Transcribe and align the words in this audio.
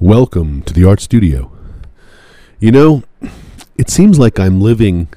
Welcome 0.00 0.60
to 0.64 0.74
the 0.74 0.84
Art 0.84 1.00
Studio. 1.00 1.50
You 2.60 2.70
know, 2.70 3.02
it 3.78 3.88
seems 3.88 4.18
like 4.18 4.38
I'm 4.38 4.60
living 4.60 5.08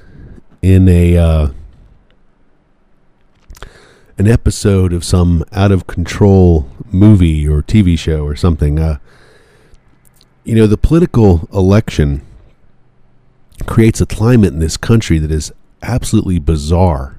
in 0.62 0.88
a 0.88 1.18
uh, 1.18 1.48
an 4.16 4.26
episode 4.26 4.94
of 4.94 5.04
some 5.04 5.44
out 5.52 5.70
of 5.70 5.86
control 5.86 6.66
movie 6.90 7.46
or 7.46 7.62
TV 7.62 7.98
show 7.98 8.24
or 8.24 8.34
something. 8.34 8.78
Uh, 8.78 8.96
you 10.44 10.54
know, 10.54 10.66
the 10.66 10.78
political 10.78 11.46
election 11.52 12.26
creates 13.66 14.00
a 14.00 14.06
climate 14.06 14.54
in 14.54 14.60
this 14.60 14.78
country 14.78 15.18
that 15.18 15.30
is 15.30 15.52
absolutely 15.82 16.38
bizarre. 16.38 17.18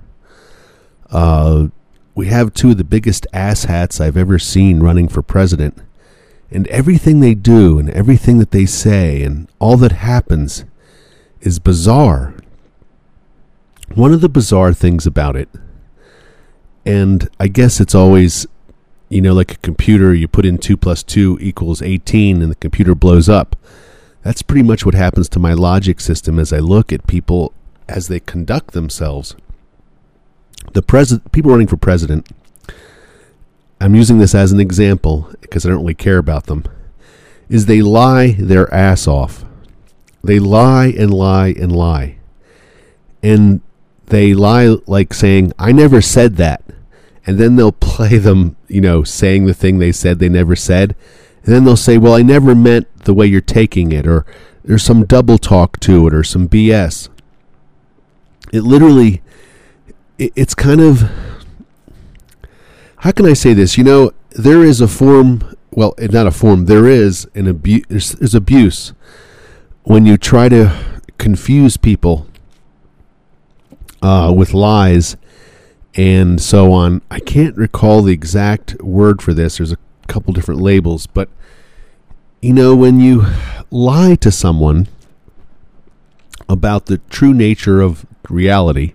Uh, 1.12 1.68
we 2.16 2.25
have 2.25 2.55
two 2.55 2.71
of 2.71 2.78
the 2.78 2.84
biggest 2.84 3.28
asshats 3.32 4.02
I've 4.02 4.18
ever 4.18 4.39
seen 4.39 4.80
running 4.80 5.07
for 5.07 5.21
president 5.21 5.78
and 6.52 6.68
everything 6.68 7.20
they 7.20 7.33
do 7.33 7.79
and 7.79 7.89
everything 7.89 8.38
that 8.39 8.51
they 8.51 8.65
say 8.65 9.23
and 9.23 9.47
all 9.60 9.78
that 9.78 9.93
happens 9.93 10.65
is 11.39 11.60
bizarre. 11.60 12.36
One 13.96 14.14
of 14.14 14.21
the 14.21 14.29
bizarre 14.29 14.74
things 14.74 15.05
about 15.05 15.36
it, 15.36 15.50
and 16.86 17.29
I 17.39 17.47
guess 17.47 17.79
it's 17.79 17.96
always, 17.96 18.46
you 19.10 19.21
know, 19.21 19.33
like 19.33 19.54
a 19.54 19.57
computer, 19.57 20.14
you 20.14 20.27
put 20.27 20.46
in 20.46 20.57
2 20.57 20.77
plus 20.77 21.04
2 21.04 21.37
equals 21.41 21.82
18 21.82 22.41
and 22.41 22.52
the 22.52 22.55
computer 22.55 22.96
blows 22.96 23.27
up. 23.27 23.55
That's 24.24 24.41
pretty 24.41 24.63
much 24.63 24.86
what 24.86 24.93
happens 24.93 25.27
to 25.29 25.39
my 25.39 25.54
logic 25.54 25.99
system 25.99 26.38
as 26.38 26.54
I 26.54 26.60
look 26.60 26.93
at 26.93 27.07
people 27.07 27.54
as 27.88 28.07
they 28.07 28.19
conduct 28.19 28.71
themselves. 28.74 29.36
The 30.74 30.82
president, 30.82 31.32
people 31.32 31.52
running 31.52 31.68
for 31.68 31.77
president, 31.77 32.27
I'm 33.81 33.95
using 33.95 34.19
this 34.19 34.35
as 34.35 34.52
an 34.52 34.59
example 34.59 35.31
because 35.41 35.66
I 35.66 35.69
don't 35.69 35.80
really 35.80 35.95
care 35.95 36.19
about 36.19 36.45
them, 36.45 36.66
is 37.49 37.66
they 37.66 37.81
lie 37.81 38.33
their 38.33 38.71
ass 38.71 39.07
off. 39.07 39.44
They 40.23 40.38
lie 40.38 40.93
and 40.95 41.11
lie 41.11 41.55
and 41.59 41.75
lie. 41.75 42.17
And 43.23 43.61
they 44.05 44.35
lie 44.35 44.77
like 44.85 45.15
saying, 45.15 45.53
I 45.57 45.71
never 45.71 45.99
said 45.99 46.35
that. 46.38 46.63
And 47.25 47.39
then 47.39 47.55
they'll 47.55 47.71
play 47.91 48.19
them, 48.19 48.55
you 48.67 48.81
know, 48.81 49.03
saying 49.03 49.47
the 49.47 49.53
thing 49.55 49.79
they 49.79 49.91
said 49.91 50.19
they 50.19 50.29
never 50.29 50.55
said. 50.55 50.95
And 51.43 51.55
then 51.55 51.63
they'll 51.63 51.75
say, 51.75 51.97
Well, 51.97 52.13
I 52.13 52.21
never 52.21 52.53
meant 52.53 52.88
the 53.05 53.16
way 53.16 53.25
you're 53.25 53.41
taking 53.41 53.91
it, 53.91 54.05
or 54.05 54.27
there's 54.63 54.83
some 54.83 55.05
double 55.05 55.39
talk 55.39 55.79
to 55.79 56.05
it, 56.05 56.13
or 56.13 56.23
some 56.23 56.47
BS. 56.47 57.09
It 58.53 58.61
literally, 58.61 59.23
it, 60.19 60.33
it's 60.35 60.53
kind 60.53 60.81
of 60.81 61.09
how 63.02 63.11
can 63.11 63.25
I 63.25 63.33
say 63.33 63.53
this? 63.53 63.80
You 63.80 63.83
know, 63.83 64.11
there 64.30 64.63
is 64.63 64.80
a 64.80 64.88
form, 64.88 65.55
well, 65.71 65.95
not 65.97 66.27
a 66.27 66.31
form, 66.31 66.66
there 66.66 66.85
is 66.85 67.27
an 67.33 67.47
abuse, 67.47 68.35
abuse 68.35 68.94
when 69.83 70.05
you 70.05 70.17
try 70.17 70.49
to 70.49 71.02
confuse 71.17 71.77
people 71.77 72.27
uh, 74.03 74.31
with 74.35 74.53
lies 74.53 75.17
and 75.95 76.39
so 76.39 76.72
on. 76.72 77.02
I 77.09 77.19
can't 77.19 77.57
recall 77.57 78.03
the 78.03 78.13
exact 78.13 78.79
word 78.83 79.19
for 79.23 79.33
this. 79.33 79.57
There's 79.57 79.72
a 79.72 79.79
couple 80.07 80.31
different 80.31 80.61
labels, 80.61 81.07
but 81.07 81.27
you 82.39 82.53
know, 82.53 82.75
when 82.75 82.99
you 82.99 83.25
lie 83.72 84.13
to 84.16 84.31
someone 84.31 84.88
about 86.47 86.85
the 86.85 86.99
true 87.09 87.33
nature 87.33 87.81
of 87.81 88.05
reality, 88.29 88.94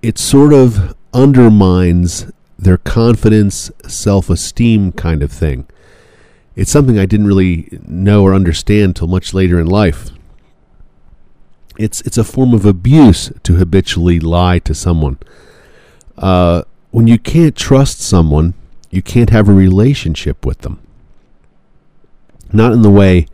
it 0.00 0.16
sort 0.16 0.54
of 0.54 0.96
undermines 1.12 2.32
their 2.62 2.78
confidence, 2.78 3.70
self 3.88 4.30
esteem 4.30 4.92
kind 4.92 5.22
of 5.22 5.32
thing. 5.32 5.66
It's 6.54 6.70
something 6.70 6.98
I 6.98 7.06
didn't 7.06 7.26
really 7.26 7.78
know 7.86 8.22
or 8.22 8.34
understand 8.34 8.94
till 8.94 9.08
much 9.08 9.34
later 9.34 9.58
in 9.58 9.66
life. 9.66 10.10
It's 11.76 12.00
it's 12.02 12.18
a 12.18 12.24
form 12.24 12.54
of 12.54 12.64
abuse 12.64 13.32
to 13.42 13.54
habitually 13.54 14.20
lie 14.20 14.60
to 14.60 14.74
someone. 14.74 15.18
Uh, 16.16 16.62
when 16.90 17.08
you 17.08 17.18
can't 17.18 17.56
trust 17.56 18.00
someone, 18.00 18.54
you 18.90 19.02
can't 19.02 19.30
have 19.30 19.48
a 19.48 19.54
relationship 19.54 20.46
with 20.46 20.58
them. 20.58 20.78
Not 22.52 22.72
in 22.72 22.82
the 22.82 22.90
way 22.90 23.26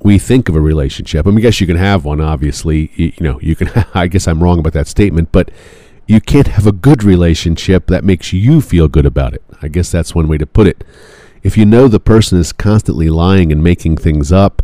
we 0.00 0.18
think 0.18 0.48
of 0.48 0.54
a 0.54 0.60
relationship. 0.60 1.26
I 1.26 1.30
mean, 1.30 1.38
I 1.38 1.42
guess 1.42 1.60
you 1.60 1.66
can 1.66 1.76
have 1.76 2.04
one. 2.04 2.20
Obviously, 2.20 2.92
you, 2.94 3.12
you 3.16 3.24
know, 3.24 3.40
you 3.40 3.54
can. 3.54 3.68
I 3.94 4.06
guess 4.06 4.26
I'm 4.26 4.42
wrong 4.42 4.58
about 4.58 4.72
that 4.72 4.86
statement, 4.86 5.32
but 5.32 5.50
you 6.08 6.22
can't 6.22 6.48
have 6.48 6.66
a 6.66 6.72
good 6.72 7.04
relationship 7.04 7.86
that 7.86 8.02
makes 8.02 8.32
you 8.32 8.62
feel 8.62 8.88
good 8.88 9.04
about 9.04 9.34
it. 9.34 9.42
I 9.60 9.68
guess 9.68 9.92
that's 9.92 10.14
one 10.14 10.26
way 10.26 10.38
to 10.38 10.46
put 10.46 10.66
it. 10.66 10.82
If 11.42 11.58
you 11.58 11.66
know 11.66 11.86
the 11.86 12.00
person 12.00 12.38
is 12.38 12.50
constantly 12.50 13.10
lying 13.10 13.52
and 13.52 13.62
making 13.62 13.98
things 13.98 14.32
up 14.32 14.62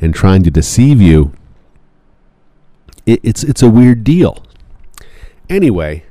and 0.00 0.14
trying 0.14 0.44
to 0.44 0.52
deceive 0.52 1.02
you, 1.02 1.32
it, 3.04 3.18
it's 3.24 3.42
it's 3.42 3.60
a 3.60 3.68
weird 3.68 4.04
deal. 4.04 4.44
Anyway, 5.50 6.04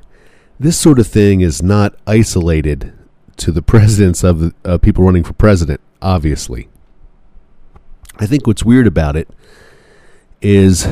this 0.60 0.78
sort 0.78 0.98
of 0.98 1.06
thing 1.06 1.40
is 1.40 1.62
not 1.62 1.94
isolated 2.06 2.92
to 3.38 3.50
the 3.50 3.62
presidents 3.72 4.22
of 4.22 4.54
uh, 4.66 4.76
people 4.76 5.02
running 5.02 5.24
for 5.24 5.32
president. 5.32 5.80
Obviously, 6.02 6.68
I 8.18 8.26
think 8.26 8.46
what's 8.46 8.64
weird 8.64 8.86
about 8.86 9.16
it 9.16 9.30
is, 10.42 10.86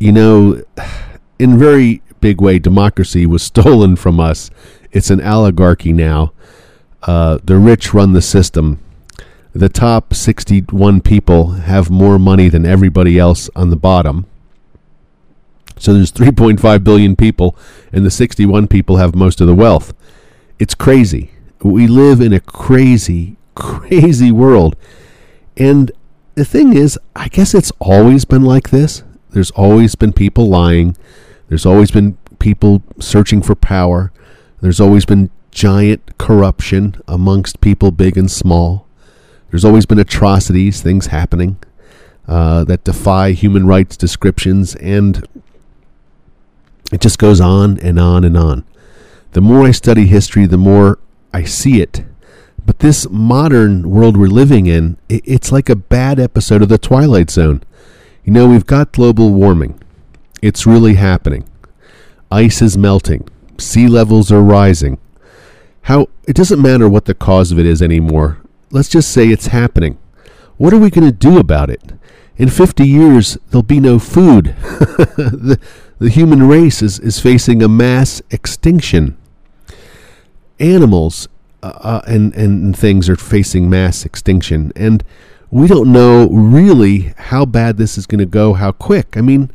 you 0.00 0.10
know, 0.10 0.64
in 1.38 1.56
very 1.56 2.02
big 2.26 2.40
way 2.40 2.58
democracy 2.58 3.24
was 3.24 3.40
stolen 3.52 3.94
from 3.94 4.18
us. 4.18 4.50
It's 4.90 5.10
an 5.10 5.20
oligarchy 5.20 5.92
now. 5.92 6.32
Uh, 7.04 7.38
the 7.44 7.56
rich 7.56 7.94
run 7.94 8.14
the 8.14 8.20
system. 8.20 8.80
The 9.52 9.68
top 9.68 10.12
61 10.12 11.02
people 11.02 11.52
have 11.52 11.88
more 11.88 12.18
money 12.18 12.48
than 12.48 12.66
everybody 12.66 13.16
else 13.16 13.48
on 13.54 13.70
the 13.70 13.76
bottom. 13.76 14.26
So 15.78 15.94
there's 15.94 16.10
3.5 16.10 16.82
billion 16.82 17.14
people, 17.14 17.56
and 17.92 18.04
the 18.04 18.10
61 18.10 18.66
people 18.66 18.96
have 18.96 19.14
most 19.14 19.40
of 19.40 19.46
the 19.46 19.54
wealth. 19.54 19.94
It's 20.58 20.74
crazy. 20.74 21.30
We 21.62 21.86
live 21.86 22.20
in 22.20 22.32
a 22.32 22.40
crazy, 22.40 23.36
crazy 23.54 24.32
world. 24.32 24.74
And 25.56 25.92
the 26.34 26.44
thing 26.44 26.76
is, 26.76 26.98
I 27.14 27.28
guess 27.28 27.54
it's 27.54 27.72
always 27.78 28.24
been 28.24 28.42
like 28.42 28.70
this. 28.70 29.04
There's 29.30 29.52
always 29.52 29.94
been 29.94 30.12
people 30.12 30.48
lying. 30.48 30.96
There's 31.48 31.66
always 31.66 31.90
been 31.90 32.18
people 32.38 32.82
searching 32.98 33.42
for 33.42 33.54
power. 33.54 34.12
There's 34.60 34.80
always 34.80 35.04
been 35.04 35.30
giant 35.50 36.18
corruption 36.18 37.00
amongst 37.08 37.60
people 37.60 37.90
big 37.90 38.16
and 38.16 38.30
small. 38.30 38.86
There's 39.50 39.64
always 39.64 39.86
been 39.86 39.98
atrocities, 39.98 40.82
things 40.82 41.06
happening 41.06 41.56
uh, 42.28 42.64
that 42.64 42.84
defy 42.84 43.32
human 43.32 43.66
rights 43.66 43.96
descriptions, 43.96 44.74
and 44.76 45.26
it 46.92 47.00
just 47.00 47.18
goes 47.18 47.40
on 47.40 47.78
and 47.78 47.98
on 47.98 48.24
and 48.24 48.36
on. 48.36 48.64
The 49.32 49.40
more 49.40 49.66
I 49.66 49.70
study 49.70 50.06
history, 50.06 50.46
the 50.46 50.56
more 50.56 50.98
I 51.32 51.44
see 51.44 51.80
it. 51.80 52.04
But 52.64 52.80
this 52.80 53.08
modern 53.08 53.90
world 53.90 54.16
we're 54.16 54.26
living 54.26 54.66
in, 54.66 54.96
it's 55.08 55.52
like 55.52 55.68
a 55.68 55.76
bad 55.76 56.18
episode 56.18 56.62
of 56.62 56.68
The 56.68 56.78
Twilight 56.78 57.30
Zone. 57.30 57.62
You 58.24 58.32
know, 58.32 58.48
we've 58.48 58.66
got 58.66 58.92
global 58.92 59.32
warming. 59.32 59.80
It's 60.46 60.64
really 60.64 60.94
happening. 60.94 61.44
Ice 62.30 62.62
is 62.62 62.78
melting. 62.78 63.28
Sea 63.58 63.88
levels 63.88 64.30
are 64.30 64.40
rising. 64.40 64.98
How 65.82 66.06
it 66.28 66.36
doesn't 66.36 66.62
matter 66.62 66.88
what 66.88 67.06
the 67.06 67.14
cause 67.14 67.50
of 67.50 67.58
it 67.58 67.66
is 67.66 67.82
anymore. 67.82 68.38
Let's 68.70 68.88
just 68.88 69.10
say 69.10 69.26
it's 69.26 69.48
happening. 69.48 69.98
What 70.56 70.72
are 70.72 70.78
we 70.78 70.88
going 70.88 71.04
to 71.04 71.10
do 71.10 71.40
about 71.40 71.68
it? 71.68 71.82
In 72.36 72.48
50 72.48 72.86
years, 72.86 73.36
there'll 73.50 73.64
be 73.64 73.80
no 73.80 73.98
food. 73.98 74.54
the, 74.60 75.58
the 75.98 76.10
human 76.10 76.46
race 76.46 76.80
is, 76.80 77.00
is 77.00 77.18
facing 77.18 77.60
a 77.60 77.68
mass 77.68 78.22
extinction. 78.30 79.16
Animals 80.60 81.26
uh, 81.64 81.72
uh 81.80 82.00
and, 82.06 82.32
and 82.36 82.78
things 82.78 83.08
are 83.08 83.16
facing 83.16 83.68
mass 83.68 84.04
extinction. 84.04 84.72
And 84.76 85.02
we 85.50 85.66
don't 85.66 85.90
know 85.90 86.28
really 86.28 87.14
how 87.16 87.46
bad 87.46 87.78
this 87.78 87.98
is 87.98 88.06
going 88.06 88.20
to 88.20 88.26
go, 88.26 88.52
how 88.52 88.70
quick. 88.70 89.16
I 89.16 89.22
mean, 89.22 89.50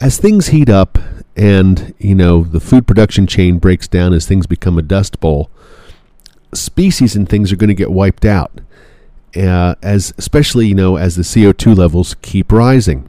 as 0.00 0.18
things 0.18 0.48
heat 0.48 0.68
up 0.68 0.98
and 1.36 1.94
you 1.98 2.14
know 2.14 2.42
the 2.42 2.60
food 2.60 2.86
production 2.86 3.26
chain 3.26 3.58
breaks 3.58 3.86
down 3.86 4.12
as 4.12 4.26
things 4.26 4.46
become 4.46 4.78
a 4.78 4.82
dust 4.82 5.20
bowl, 5.20 5.50
species 6.52 7.14
and 7.14 7.28
things 7.28 7.52
are 7.52 7.56
going 7.56 7.68
to 7.68 7.74
get 7.74 7.92
wiped 7.92 8.24
out. 8.24 8.60
Uh, 9.36 9.74
as 9.82 10.14
especially 10.16 10.66
you 10.66 10.74
know 10.74 10.96
as 10.96 11.16
the 11.16 11.42
CO 11.42 11.52
two 11.52 11.74
levels 11.74 12.16
keep 12.22 12.50
rising. 12.50 13.08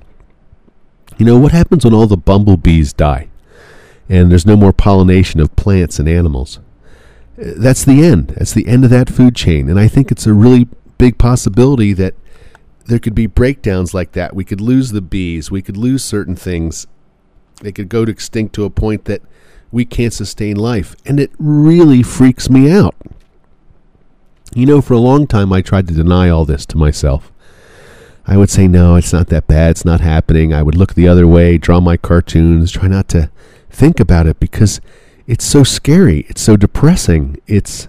You 1.18 1.25
know 1.25 1.38
what 1.38 1.51
happens 1.51 1.83
when 1.83 1.94
all 1.94 2.07
the 2.07 2.18
bumblebees 2.18 2.94
die, 2.94 3.30
and 4.07 4.30
there's 4.30 4.45
no 4.45 4.56
more 4.56 4.74
pollination 4.74 5.39
of 5.39 5.56
plants 5.56 6.00
and 6.00 6.07
animals. 6.07 6.59
That's 7.35 7.85
the 7.85 8.03
end. 8.03 8.30
That's 8.30 8.53
the 8.53 8.68
end 8.68 8.83
of 8.83 8.89
that 8.89 9.09
food 9.09 9.35
chain, 9.35 9.69
and 9.69 9.80
I 9.80 9.88
think 9.88 10.12
it's 10.12 10.27
a 10.27 10.33
really 10.33 10.68
big 10.97 11.18
possibility 11.18 11.94
that 11.94 12.13
there 12.89 13.00
could 13.00 13.13
be 13.13 13.27
breakdowns 13.27 13.94
like 13.94 14.13
that. 14.13 14.36
We 14.36 14.44
could 14.44 14.59
lose 14.59 14.91
the 14.91 15.01
bees. 15.01 15.51
We 15.51 15.62
could 15.62 15.77
lose 15.77 16.03
certain 16.03 16.36
things. 16.36 16.88
They 17.62 17.71
could 17.71 17.88
go 17.88 18.03
to 18.03 18.12
extinct 18.12 18.56
to 18.56 18.65
a 18.65 18.71
point 18.71 19.06
that 19.06 19.21
we 19.71 19.86
can't 19.86 20.12
sustain 20.12 20.57
life. 20.57 20.95
And 21.06 21.19
it 21.19 21.31
really 21.38 22.01
freaks 22.01 22.50
me 22.50 22.71
out. 22.71 22.95
You 24.56 24.65
know, 24.65 24.81
for 24.81 24.95
a 24.95 25.00
long 25.00 25.27
time, 25.27 25.53
I 25.53 25.62
tried 25.62 25.88
to 25.89 25.94
deny 25.94 26.30
all 26.30 26.45
this 26.45 26.65
to 26.68 26.77
myself. 26.77 27.31
I 28.25 28.38
would 28.38 28.50
say, 28.50 28.68
no, 28.68 28.95
it's 28.95 29.13
not 29.13 29.27
that 29.27 29.45
bad. 29.45 29.71
It's 29.71 29.85
not 29.85 30.01
happening. 30.01 30.51
I 30.51 30.63
would 30.63 30.75
look 30.75 30.95
the 30.95 31.07
other 31.07 31.27
way, 31.27 31.59
draw 31.59 31.80
my 31.80 31.95
cartoons, 31.95 32.71
try 32.71 32.88
not 32.88 33.07
to 33.09 33.30
think 33.69 34.00
about 34.00 34.25
it 34.25 34.39
because 34.39 34.81
it's 35.27 35.45
so 35.45 35.63
scary. 35.63 36.25
It's 36.27 36.42
so 36.42 36.57
depressing. 36.57 37.39
It's 37.45 37.88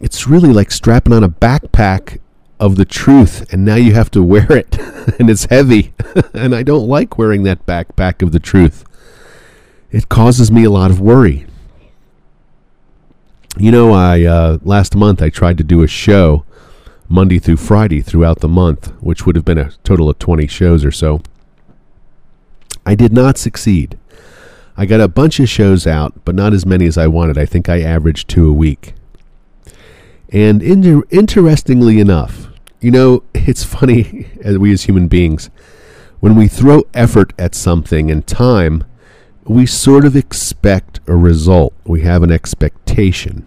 it's 0.00 0.26
really 0.26 0.52
like 0.52 0.70
strapping 0.70 1.12
on 1.14 1.24
a 1.24 1.28
backpack 1.28 2.18
of 2.60 2.76
the 2.76 2.84
truth 2.84 3.50
and 3.52 3.64
now 3.64 3.74
you 3.74 3.94
have 3.94 4.10
to 4.10 4.22
wear 4.22 4.52
it 4.52 4.78
and 5.18 5.30
it's 5.30 5.46
heavy 5.46 5.94
and 6.34 6.54
I 6.54 6.62
don't 6.62 6.86
like 6.86 7.18
wearing 7.18 7.42
that 7.44 7.66
backpack 7.66 8.22
of 8.22 8.32
the 8.32 8.38
truth. 8.38 8.84
It 9.90 10.08
causes 10.08 10.52
me 10.52 10.62
a 10.64 10.70
lot 10.70 10.90
of 10.90 11.00
worry. 11.00 11.46
You 13.56 13.72
know, 13.72 13.92
I 13.92 14.22
uh, 14.22 14.58
last 14.62 14.94
month 14.94 15.20
I 15.20 15.30
tried 15.30 15.58
to 15.58 15.64
do 15.64 15.82
a 15.82 15.88
show 15.88 16.44
Monday 17.08 17.40
through 17.40 17.56
Friday 17.56 18.00
throughout 18.00 18.38
the 18.38 18.48
month, 18.48 18.92
which 19.00 19.26
would 19.26 19.34
have 19.34 19.44
been 19.44 19.58
a 19.58 19.72
total 19.82 20.08
of 20.08 20.18
20 20.20 20.46
shows 20.46 20.84
or 20.84 20.92
so. 20.92 21.22
I 22.86 22.94
did 22.94 23.12
not 23.12 23.36
succeed. 23.36 23.98
I 24.76 24.86
got 24.86 25.00
a 25.00 25.08
bunch 25.08 25.40
of 25.40 25.48
shows 25.48 25.86
out, 25.86 26.24
but 26.24 26.34
not 26.34 26.52
as 26.52 26.64
many 26.64 26.86
as 26.86 26.96
I 26.96 27.08
wanted. 27.08 27.36
I 27.36 27.46
think 27.46 27.68
I 27.68 27.80
averaged 27.80 28.28
two 28.28 28.48
a 28.48 28.52
week. 28.52 28.94
And 30.32 30.62
inter- 30.62 31.02
interestingly 31.10 31.98
enough, 31.98 32.49
you 32.80 32.90
know, 32.90 33.22
it's 33.34 33.64
funny 33.64 34.28
as 34.42 34.58
we 34.58 34.72
as 34.72 34.84
human 34.84 35.08
beings, 35.08 35.50
when 36.20 36.34
we 36.34 36.48
throw 36.48 36.82
effort 36.94 37.32
at 37.38 37.54
something 37.54 38.10
and 38.10 38.26
time, 38.26 38.84
we 39.44 39.66
sort 39.66 40.04
of 40.04 40.16
expect 40.16 41.00
a 41.06 41.16
result. 41.16 41.72
We 41.84 42.02
have 42.02 42.22
an 42.22 42.30
expectation. 42.30 43.46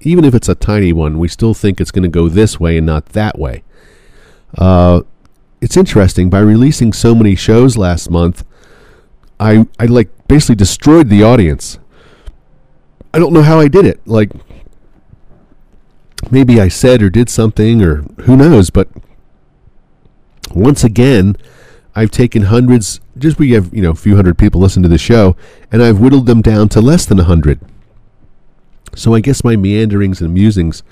Even 0.00 0.24
if 0.24 0.34
it's 0.34 0.48
a 0.48 0.54
tiny 0.54 0.92
one, 0.92 1.18
we 1.18 1.28
still 1.28 1.54
think 1.54 1.80
it's 1.80 1.90
going 1.90 2.02
to 2.02 2.08
go 2.08 2.28
this 2.28 2.58
way 2.58 2.76
and 2.76 2.86
not 2.86 3.06
that 3.06 3.38
way. 3.38 3.62
Uh, 4.56 5.02
it's 5.60 5.76
interesting. 5.76 6.28
By 6.28 6.40
releasing 6.40 6.92
so 6.92 7.14
many 7.14 7.34
shows 7.34 7.76
last 7.76 8.10
month, 8.10 8.44
I 9.38 9.66
I 9.78 9.86
like 9.86 10.10
basically 10.28 10.56
destroyed 10.56 11.08
the 11.08 11.22
audience. 11.22 11.78
I 13.14 13.18
don't 13.18 13.32
know 13.32 13.42
how 13.42 13.60
I 13.60 13.68
did 13.68 13.84
it. 13.84 14.00
Like 14.06 14.32
maybe 16.30 16.60
I 16.60 16.68
said 16.68 17.02
or 17.02 17.10
did 17.10 17.28
something 17.28 17.82
or 17.82 18.02
who 18.22 18.36
knows, 18.36 18.70
but 18.70 18.88
once 20.54 20.84
again, 20.84 21.36
I've 21.94 22.10
taken 22.10 22.44
hundreds 22.44 23.00
just 23.18 23.38
we 23.38 23.52
have, 23.52 23.72
you 23.74 23.82
know, 23.82 23.90
a 23.90 23.94
few 23.94 24.16
hundred 24.16 24.38
people 24.38 24.60
listen 24.60 24.82
to 24.82 24.88
the 24.88 24.98
show 24.98 25.36
and 25.70 25.82
I've 25.82 26.00
whittled 26.00 26.26
them 26.26 26.42
down 26.42 26.68
to 26.70 26.80
less 26.80 27.04
than 27.04 27.20
a 27.20 27.24
hundred. 27.24 27.60
So 28.94 29.14
I 29.14 29.20
guess 29.20 29.44
my 29.44 29.56
meanderings 29.56 30.20
and 30.20 30.32
musings 30.34 30.82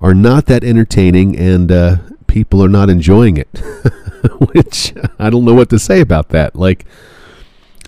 are 0.00 0.14
not 0.14 0.46
that 0.46 0.64
entertaining 0.64 1.36
and 1.38 1.70
uh, 1.70 1.96
people 2.26 2.62
are 2.62 2.68
not 2.68 2.90
enjoying 2.90 3.36
it. 3.36 3.48
Which 4.52 4.94
I 5.18 5.30
don't 5.30 5.44
know 5.44 5.54
what 5.54 5.70
to 5.70 5.78
say 5.78 6.00
about 6.00 6.30
that. 6.30 6.56
Like 6.56 6.84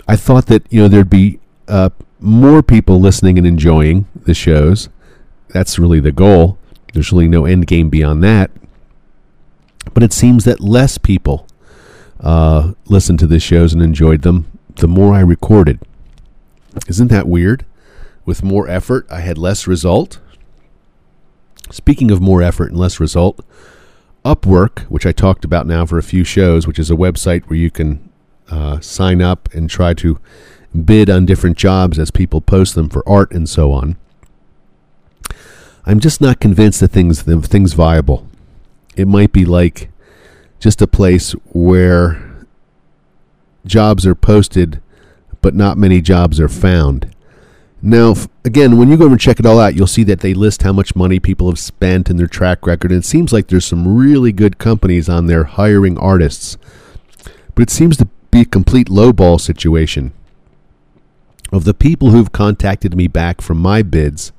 I 0.07 0.17
thought 0.17 0.47
that 0.47 0.65
you 0.71 0.81
know 0.83 0.89
there'd 0.89 1.11
be 1.11 1.41
uh, 1.69 1.91
more 2.19 2.63
people 2.63 3.01
listening 3.01 3.39
and 3.39 3.47
enjoying 3.47 4.07
the 4.15 4.35
shows. 4.35 4.89
That's 5.49 5.79
really 5.79 6.01
the 6.01 6.13
goal. 6.13 6.59
There's 6.93 7.13
really 7.13 7.29
no 7.29 7.45
end 7.45 7.67
game 7.67 7.89
beyond 7.89 8.23
that. 8.25 8.51
But 9.95 10.03
it 10.03 10.13
seems 10.13 10.45
that 10.45 10.61
less 10.61 10.99
people 10.99 11.47
uh, 12.21 12.73
listened 12.87 13.19
to 13.21 13.27
the 13.27 13.41
shows 13.41 13.73
and 13.73 13.83
enjoyed 13.83 14.23
them 14.23 14.59
the 14.77 14.89
more 14.89 15.15
I 15.15 15.21
recorded. 15.21 15.81
Isn't 16.89 17.09
that 17.09 17.29
weird? 17.29 17.65
With 18.25 18.43
more 18.43 18.69
effort, 18.69 19.07
I 19.11 19.21
had 19.21 19.39
less 19.39 19.67
result. 19.67 20.21
Speaking 21.71 22.11
of 22.11 22.21
more 22.21 22.43
effort 22.43 22.71
and 22.71 22.79
less 22.79 23.01
result, 23.01 23.45
Upwork, 24.25 24.81
which 24.83 25.07
I 25.07 25.13
talked 25.13 25.45
about 25.45 25.67
now 25.67 25.87
for 25.87 25.99
a 25.99 26.03
few 26.03 26.25
shows, 26.25 26.67
which 26.67 26.79
is 26.79 26.91
a 26.91 26.95
website 26.95 27.45
where 27.47 27.59
you 27.59 27.71
can 27.71 28.11
uh, 28.51 28.81
sign 28.81 29.23
up 29.23 29.49
and 29.55 29.71
try 29.71 29.95
to 29.95 30.19
bid 30.85 31.09
on 31.09 31.27
different 31.27 31.57
jobs 31.57 31.99
as 31.99 32.11
people 32.11 32.41
post 32.41 32.75
them 32.75 32.89
for 32.89 33.09
art 33.09 33.33
and 33.33 33.49
so 33.49 33.73
on. 33.73 33.97
I'm 35.87 36.00
just 36.00 36.21
not 36.21 36.41
convinced 36.41 36.81
that 36.81 36.93
things 36.93 37.25
the 37.25 37.41
things 37.41 37.73
viable. 37.73 38.27
It 38.97 39.09
might 39.09 39.32
be 39.32 39.44
like 39.44 39.91
just 40.59 40.82
a 40.82 40.87
place 40.87 41.32
where 41.53 42.47
jobs 43.65 44.06
are 44.06 44.15
posted, 44.15 44.81
but 45.41 45.55
not 45.55 45.79
many 45.79 46.00
jobs 46.00 46.38
are 46.38 46.49
found. 46.49 47.15
Now, 47.82 48.15
again, 48.44 48.77
when 48.77 48.91
you 48.91 48.99
go 48.99 49.06
and 49.06 49.19
check 49.19 49.41
it 49.41 49.47
all 49.47 49.59
out, 49.59 49.75
you'll 49.75 49.87
see 49.87 50.05
that 50.05 50.21
they 50.21 50.35
list 50.35 50.62
how 50.62 50.73
much 50.73 50.94
money 50.94 51.19
people 51.19 51.49
have 51.49 51.59
spent 51.59 52.11
and 52.11 52.19
their 52.19 52.27
track 52.27 52.67
record. 52.67 52.93
And 52.93 53.03
it 53.03 53.06
seems 53.06 53.32
like 53.32 53.47
there's 53.47 53.65
some 53.65 53.97
really 53.97 54.32
good 54.32 54.59
companies 54.59 55.09
on 55.09 55.27
there 55.27 55.44
hiring 55.44 55.97
artists. 55.97 56.59
But 57.55 57.62
it 57.62 57.71
seems 57.71 57.97
to 57.97 58.09
be 58.31 58.43
a 58.43 58.44
complete 58.47 58.88
lowball 58.88 59.41
situation. 59.41 60.12
Of 61.50 61.65
the 61.65 61.75
people 61.75 62.11
who've 62.11 62.31
contacted 62.31 62.94
me 62.94 63.09
back 63.09 63.41
from 63.41 63.59
my 63.59 63.82
bids, 63.82 64.31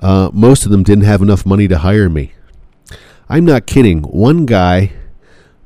uh, 0.00 0.30
most 0.32 0.64
of 0.64 0.70
them 0.70 0.82
didn't 0.82 1.04
have 1.04 1.22
enough 1.22 1.44
money 1.44 1.68
to 1.68 1.78
hire 1.78 2.08
me. 2.08 2.32
I'm 3.28 3.44
not 3.44 3.66
kidding. 3.66 4.02
One 4.02 4.46
guy 4.46 4.92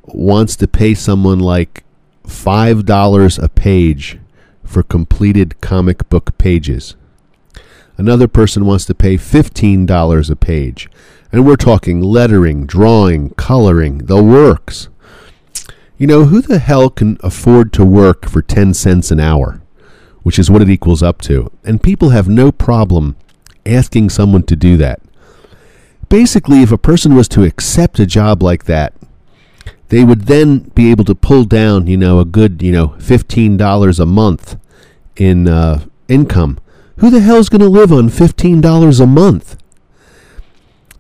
wants 0.03 0.57
to 0.57 0.69
pay 0.69 0.95
someone 0.95 1.39
like 1.39 1.85
$5 2.27 3.43
a 3.43 3.49
page 3.49 4.19
for 4.65 4.83
completed 4.83 5.61
comic 5.61 6.09
book 6.09 6.37
pages. 6.39 6.97
Another 7.97 8.27
person 8.27 8.65
wants 8.65 8.85
to 8.87 8.95
pay 8.95 9.17
$15 9.17 10.31
a 10.31 10.37
page. 10.37 10.89
And 11.31 11.47
we're 11.47 11.57
talking 11.57 12.01
lettering, 12.01 12.67
drawing, 12.67 13.31
coloring, 13.31 13.99
the 13.99 14.23
works. 14.23 14.89
You 15.97 16.07
know, 16.07 16.25
who 16.25 16.43
the 16.43 16.59
hell 16.59 16.91
can 16.91 17.17
afford 17.21 17.73
to 17.75 17.85
work 17.85 18.29
for 18.29 18.43
10 18.43 18.75
cents 18.75 19.11
an 19.11 19.21
hour, 19.21 19.63
which 20.23 20.39
is 20.39 20.51
what 20.51 20.63
it 20.63 20.69
equals 20.69 21.03
up 21.03 21.23
to? 21.23 21.51
And 21.65 21.83
people 21.83 22.11
have 22.11 22.29
no 22.29 22.51
problem 22.51 23.17
asking 23.67 24.11
someone 24.11 24.43
to 24.45 24.57
do 24.57 24.77
that. 24.77 25.01
Basically, 26.09 26.63
if 26.63 26.73
a 26.73 26.79
person 26.79 27.15
was 27.15 27.29
to 27.29 27.45
accept 27.45 27.99
a 27.99 28.07
job 28.07 28.43
like 28.43 28.65
that, 28.65 28.93
they 29.89 30.05
would 30.05 30.23
then 30.23 30.71
be 30.75 30.91
able 30.91 31.05
to 31.05 31.15
pull 31.15 31.45
down, 31.45 31.87
you 31.87 31.97
know, 31.97 32.19
a 32.19 32.25
good, 32.25 32.63
you 32.63 32.73
know, 32.73 32.89
$15 32.99 34.01
a 34.01 34.07
month 34.07 34.57
in 35.17 35.49
uh, 35.49 35.85
income. 36.09 36.59
Who 36.97 37.11
the 37.11 37.21
hell's 37.21 37.49
going 37.49 37.61
to 37.61 37.69
live 37.69 37.93
on 37.93 38.09
$15 38.09 39.01
a 39.01 39.07
month? 39.07 39.57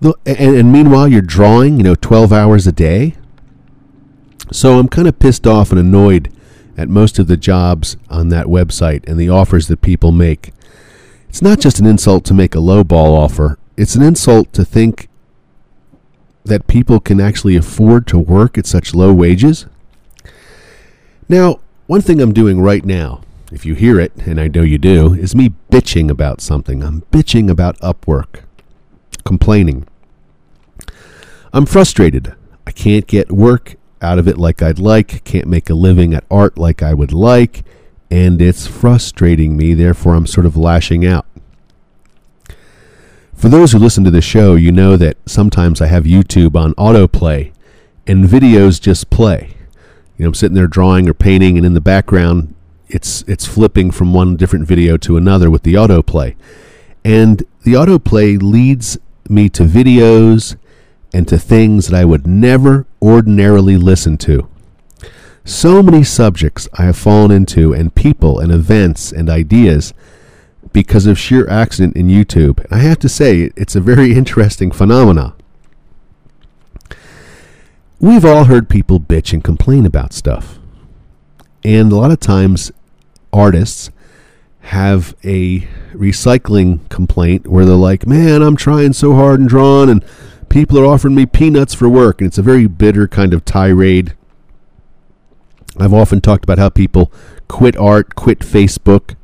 And, 0.03 0.17
and 0.27 0.73
meanwhile, 0.73 1.09
you're 1.09 1.23
drawing, 1.23 1.79
you 1.79 1.85
know, 1.85 1.95
12 1.95 2.33
hours 2.33 2.67
a 2.67 2.73
day. 2.73 3.17
So 4.51 4.79
I'm 4.79 4.89
kind 4.89 5.09
of 5.09 5.19
pissed 5.19 5.47
off 5.47 5.71
and 5.71 5.81
annoyed 5.81 6.31
at 6.77 6.89
most 6.89 7.19
of 7.19 7.27
the 7.27 7.37
jobs 7.37 7.97
on 8.11 8.29
that 8.29 8.47
website 8.47 9.09
and 9.09 9.19
the 9.19 9.29
offers 9.29 9.69
that 9.69 9.81
people 9.81 10.13
make. 10.13 10.53
It's 11.33 11.41
not 11.41 11.61
just 11.61 11.79
an 11.79 11.87
insult 11.87 12.27
to 12.27 12.35
make 12.35 12.55
a 12.55 12.61
low 12.61 12.85
ball 12.85 13.17
offer, 13.17 13.59
it's 13.75 13.95
an 13.95 14.03
insult 14.03 14.53
to 14.53 14.67
think 14.67 15.09
that 16.45 16.67
people 16.67 17.01
can 17.01 17.23
actually 17.23 17.57
afford 17.57 18.07
to 18.09 18.19
work 18.19 18.59
at 18.59 18.67
such 18.67 18.95
low 18.95 19.15
wages. 19.15 19.65
Now, 21.31 21.61
one 21.87 22.03
thing 22.03 22.21
I'm 22.21 22.35
doing 22.35 22.61
right 22.61 22.85
now, 22.85 23.23
if 23.51 23.65
you 23.65 23.73
hear 23.73 23.99
it, 23.99 24.13
and 24.27 24.39
I 24.39 24.49
know 24.49 24.61
you 24.61 24.77
do, 24.77 25.15
is 25.15 25.35
me 25.35 25.55
bitching 25.71 26.11
about 26.11 26.43
something. 26.43 26.83
I'm 26.83 27.01
bitching 27.11 27.49
about 27.49 27.81
Upwork, 27.81 28.43
complaining. 29.25 29.89
I'm 31.55 31.65
frustrated. 31.65 32.35
I 32.67 32.73
can't 32.73 33.07
get 33.07 33.33
work 33.33 33.77
out 34.03 34.19
of 34.19 34.29
it 34.29 34.37
like 34.37 34.61
I'd 34.61 34.79
like, 34.79 35.25
can't 35.25 35.49
make 35.49 35.71
a 35.71 35.75
living 35.75 36.13
at 36.13 36.25
art 36.31 36.59
like 36.59 36.83
I 36.83 36.93
would 36.93 37.15
like, 37.15 37.65
and 38.13 38.43
it's 38.43 38.67
frustrating 38.67 39.57
me, 39.57 39.73
therefore, 39.73 40.15
I'm 40.15 40.27
sort 40.27 40.45
of 40.45 40.55
lashing 40.55 41.07
out. 41.07 41.25
For 43.35 43.49
those 43.49 43.73
who 43.73 43.79
listen 43.79 44.05
to 44.05 44.11
the 44.11 44.21
show, 44.21 44.55
you 44.55 44.71
know 44.71 44.99
that 44.99 45.17
sometimes 45.25 45.81
I 45.81 45.87
have 45.87 46.05
YouTube 46.05 46.55
on 46.55 46.75
autoplay 46.75 47.53
and 48.07 48.27
videos 48.27 48.79
just 48.79 49.09
play. 49.09 49.57
You 50.19 50.25
know, 50.25 50.29
I'm 50.29 50.35
sitting 50.35 50.55
there 50.55 50.67
drawing 50.67 51.09
or 51.09 51.15
painting, 51.15 51.57
and 51.57 51.65
in 51.65 51.73
the 51.73 51.81
background, 51.81 52.55
it's 52.87 53.23
it's 53.23 53.47
flipping 53.47 53.91
from 53.91 54.13
one 54.13 54.37
different 54.37 54.69
video 54.69 54.99
to 54.99 55.17
another 55.17 55.51
with 55.51 55.63
the 55.63 55.73
autoplay. 55.73 56.37
And 57.03 57.43
the 57.63 57.73
autoplay 57.73 58.41
leads 58.43 58.99
me 59.31 59.49
to 59.49 59.63
videos 59.63 60.57
and 61.15 61.27
to 61.29 61.39
things 61.39 61.89
that 61.89 61.99
I 61.99 62.05
would 62.05 62.27
never 62.27 62.85
ordinarily 63.01 63.79
listen 63.79 64.19
to. 64.19 64.52
So 65.45 65.83
many 65.83 66.05
subjects 66.05 66.69
I 66.75 66.85
have 66.85 66.97
fallen 66.97 67.31
into, 67.31 67.73
and 67.73 67.95
people 67.95 68.39
and 68.39 68.53
events 68.53 69.13
and 69.13 69.29
ideas 69.29 69.93
because 70.73 71.07
of 71.07 71.19
sheer 71.19 71.49
accident 71.49 71.97
in 71.97 72.09
YouTube. 72.09 72.65
And 72.65 72.73
I 72.73 72.79
have 72.79 72.99
to 73.01 73.09
say, 73.09 73.51
it's 73.57 73.77
a 73.77 73.81
very 73.81 74.13
interesting 74.17 74.71
phenomena. 74.71 75.35
We've 77.99 78.25
all 78.25 78.45
heard 78.45 78.69
people 78.69 78.99
bitch 78.99 79.33
and 79.33 79.45
complain 79.45 79.87
about 79.87 80.13
stuff. 80.13 80.59
And 81.65 81.93
a 81.93 81.97
lot 81.97 82.11
of 82.11 82.19
times, 82.19 82.73
artists 83.33 83.91
have 84.63 85.17
a 85.25 85.61
recycling 85.93 86.89
complaint 86.89 87.47
where 87.47 87.65
they're 87.65 87.75
like, 87.75 88.07
"Man, 88.07 88.43
I'm 88.43 88.57
trying 88.57 88.93
so 88.93 89.15
hard 89.15 89.41
and 89.41 89.49
drawn, 89.49 89.89
and 89.89 90.05
people 90.49 90.79
are 90.79 90.87
offering 90.87 91.15
me 91.15 91.27
peanuts 91.27 91.75
for 91.75 91.89
work," 91.89 92.21
and 92.21 92.27
it's 92.27 92.39
a 92.39 92.43
very 92.43 92.67
bitter 92.67 93.07
kind 93.07 93.33
of 93.33 93.45
tirade. 93.45 94.15
I've 95.79 95.95
often 95.95 96.21
talked 96.21 96.45
about 96.45 96.59
how 96.59 96.69
people 96.69 97.13
quit 97.49 97.77
art, 97.77 98.15
quit 98.15 98.41
Facebook, 98.41 99.15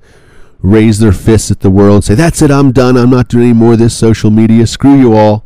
raise 0.60 0.98
their 0.98 1.12
fists 1.12 1.50
at 1.50 1.60
the 1.60 1.70
world, 1.70 2.04
say, 2.04 2.14
"That's 2.14 2.42
it, 2.42 2.50
I'm 2.50 2.72
done. 2.72 2.96
I'm 2.96 3.10
not 3.10 3.28
doing 3.28 3.44
any 3.44 3.52
more 3.52 3.74
of 3.74 3.78
this 3.78 3.96
social 3.96 4.30
media. 4.30 4.66
Screw 4.66 4.98
you 4.98 5.14
all." 5.14 5.44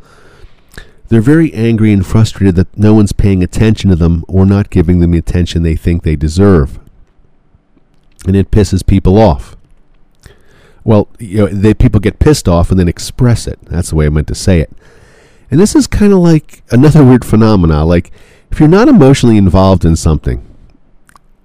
They're 1.09 1.21
very 1.21 1.53
angry 1.53 1.93
and 1.93 2.07
frustrated 2.07 2.55
that 2.57 2.79
no 2.79 2.95
one's 2.95 3.13
paying 3.13 3.43
attention 3.43 3.91
to 3.91 3.97
them 3.97 4.25
or 4.29 4.47
not 4.47 4.71
giving 4.71 5.01
them 5.01 5.11
the 5.11 5.19
attention 5.19 5.63
they 5.63 5.77
think 5.77 6.03
they 6.03 6.17
deserve. 6.17 6.79
And 8.27 8.35
it 8.35 8.51
pisses 8.51 8.87
people 8.87 9.19
off. 9.19 9.55
Well, 10.85 11.09
you 11.19 11.39
know, 11.39 11.47
they, 11.49 11.75
people 11.75 12.01
get 12.01 12.19
pissed 12.19 12.49
off 12.49 12.71
and 12.71 12.81
then 12.81 12.89
express 12.89 13.47
it. 13.47 13.59
That's 13.65 13.91
the 13.91 13.97
way 13.97 14.07
I 14.07 14.09
meant 14.09 14.29
to 14.29 14.35
say 14.35 14.61
it. 14.61 14.73
And 15.51 15.61
this 15.61 15.77
is 15.77 15.87
kind 15.87 16.15
of 16.15 16.21
like 16.21 16.63
another 16.71 17.05
weird 17.05 17.27
phenomena. 17.27 17.85
Like, 17.85 18.11
if 18.51 18.59
you're 18.59 18.69
not 18.69 18.89
emotionally 18.89 19.37
involved 19.37 19.85
in 19.85 19.97
something, 19.97 20.43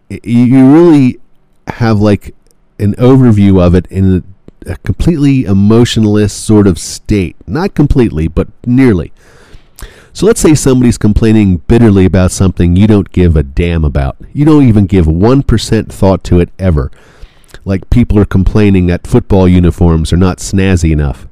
you 0.09 0.73
really 0.73 1.19
have 1.67 1.99
like 1.99 2.33
an 2.79 2.93
overview 2.95 3.61
of 3.61 3.75
it 3.75 3.87
in 3.87 4.23
a, 4.65 4.75
completely 4.83 5.45
emotionless 5.45 6.33
sort 6.33 6.67
of 6.67 6.77
state. 6.77 7.35
Not 7.47 7.73
completely, 7.73 8.27
but 8.27 8.47
nearly. 8.65 9.13
So 10.11 10.25
let's 10.25 10.41
say 10.41 10.55
somebody's 10.55 10.97
complaining 10.97 11.57
bitterly 11.57 12.05
about 12.05 12.31
something 12.31 12.75
you 12.75 12.87
don't 12.87 13.11
give 13.11 13.35
a 13.35 13.43
damn 13.43 13.85
about. 13.85 14.17
You 14.33 14.45
don't 14.45 14.67
even 14.67 14.85
give 14.85 15.05
1% 15.05 15.91
thought 15.91 16.23
to 16.25 16.39
it 16.39 16.49
ever. 16.57 16.91
Like 17.65 17.89
people 17.89 18.17
are 18.17 18.25
complaining 18.25 18.87
that 18.87 19.05
football 19.05 19.47
uniforms 19.47 20.11
are 20.11 20.17
not 20.17 20.39
snazzy 20.39 20.91
enough. 20.91 21.27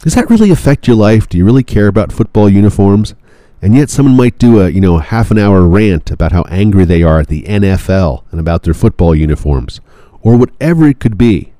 Does 0.00 0.14
that 0.14 0.28
really 0.28 0.50
affect 0.50 0.86
your 0.86 0.96
life? 0.96 1.28
Do 1.28 1.38
you 1.38 1.44
really 1.44 1.62
care 1.62 1.86
about 1.86 2.12
football 2.12 2.48
uniforms? 2.48 3.14
And 3.62 3.74
yet 3.74 3.90
someone 3.90 4.16
might 4.16 4.38
do 4.38 4.60
a, 4.60 4.70
you 4.70 4.80
know, 4.80 4.98
half 4.98 5.30
an 5.30 5.38
hour 5.38 5.66
rant 5.66 6.10
about 6.10 6.32
how 6.32 6.42
angry 6.44 6.84
they 6.84 7.02
are 7.02 7.20
at 7.20 7.28
the 7.28 7.42
NFL 7.42 8.24
and 8.30 8.40
about 8.40 8.62
their 8.62 8.74
football 8.74 9.14
uniforms 9.14 9.80
or 10.22 10.36
whatever 10.36 10.86
it 10.86 10.98
could 10.98 11.18
be. 11.18 11.52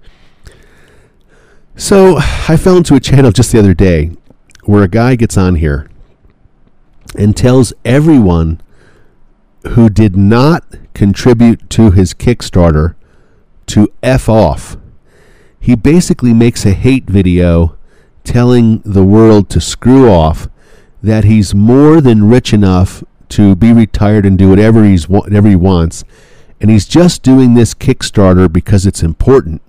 So, 1.77 2.19
I 2.19 2.57
fell 2.57 2.77
into 2.77 2.95
a 2.95 3.01
channel 3.01 3.33
just 3.33 3.53
the 3.53 3.59
other 3.59 3.75
day 3.75 4.13
where 4.65 4.83
a 4.83 4.89
guy 4.89 5.17
gets 5.17 5.39
on 5.39 5.57
here 5.57 5.89
and 7.17 7.37
tells 7.37 7.73
everyone 7.85 8.61
who 9.69 9.89
did 9.89 10.17
not 10.17 10.65
contribute 10.95 11.69
to 11.71 11.91
his 11.91 12.15
Kickstarter 12.15 12.95
to 13.67 13.93
F 14.03 14.29
off. 14.29 14.77
He 15.59 15.75
basically 15.75 16.33
makes 16.33 16.65
a 16.65 16.73
hate 16.73 17.05
video 17.05 17.77
telling 18.25 18.81
the 18.85 19.05
world 19.05 19.49
to 19.51 19.61
screw 19.61 20.11
off, 20.11 20.49
that 21.03 21.25
he's 21.25 21.55
more 21.55 22.01
than 22.01 22.29
rich 22.29 22.53
enough 22.53 23.03
to 23.31 23.55
be 23.55 23.73
retired 23.73 24.27
and 24.27 24.39
do 24.39 24.49
whatever 24.49 24.85
he's 24.85 25.09
whatever 25.09 25.49
he 25.49 25.57
wants, 25.57 26.05
and 26.61 26.71
he's 26.71 26.87
just 26.87 27.23
doing 27.23 27.55
this 27.55 27.75
Kickstarter 27.75 28.53
because 28.53 28.87
it's 28.87 29.03
important, 29.03 29.63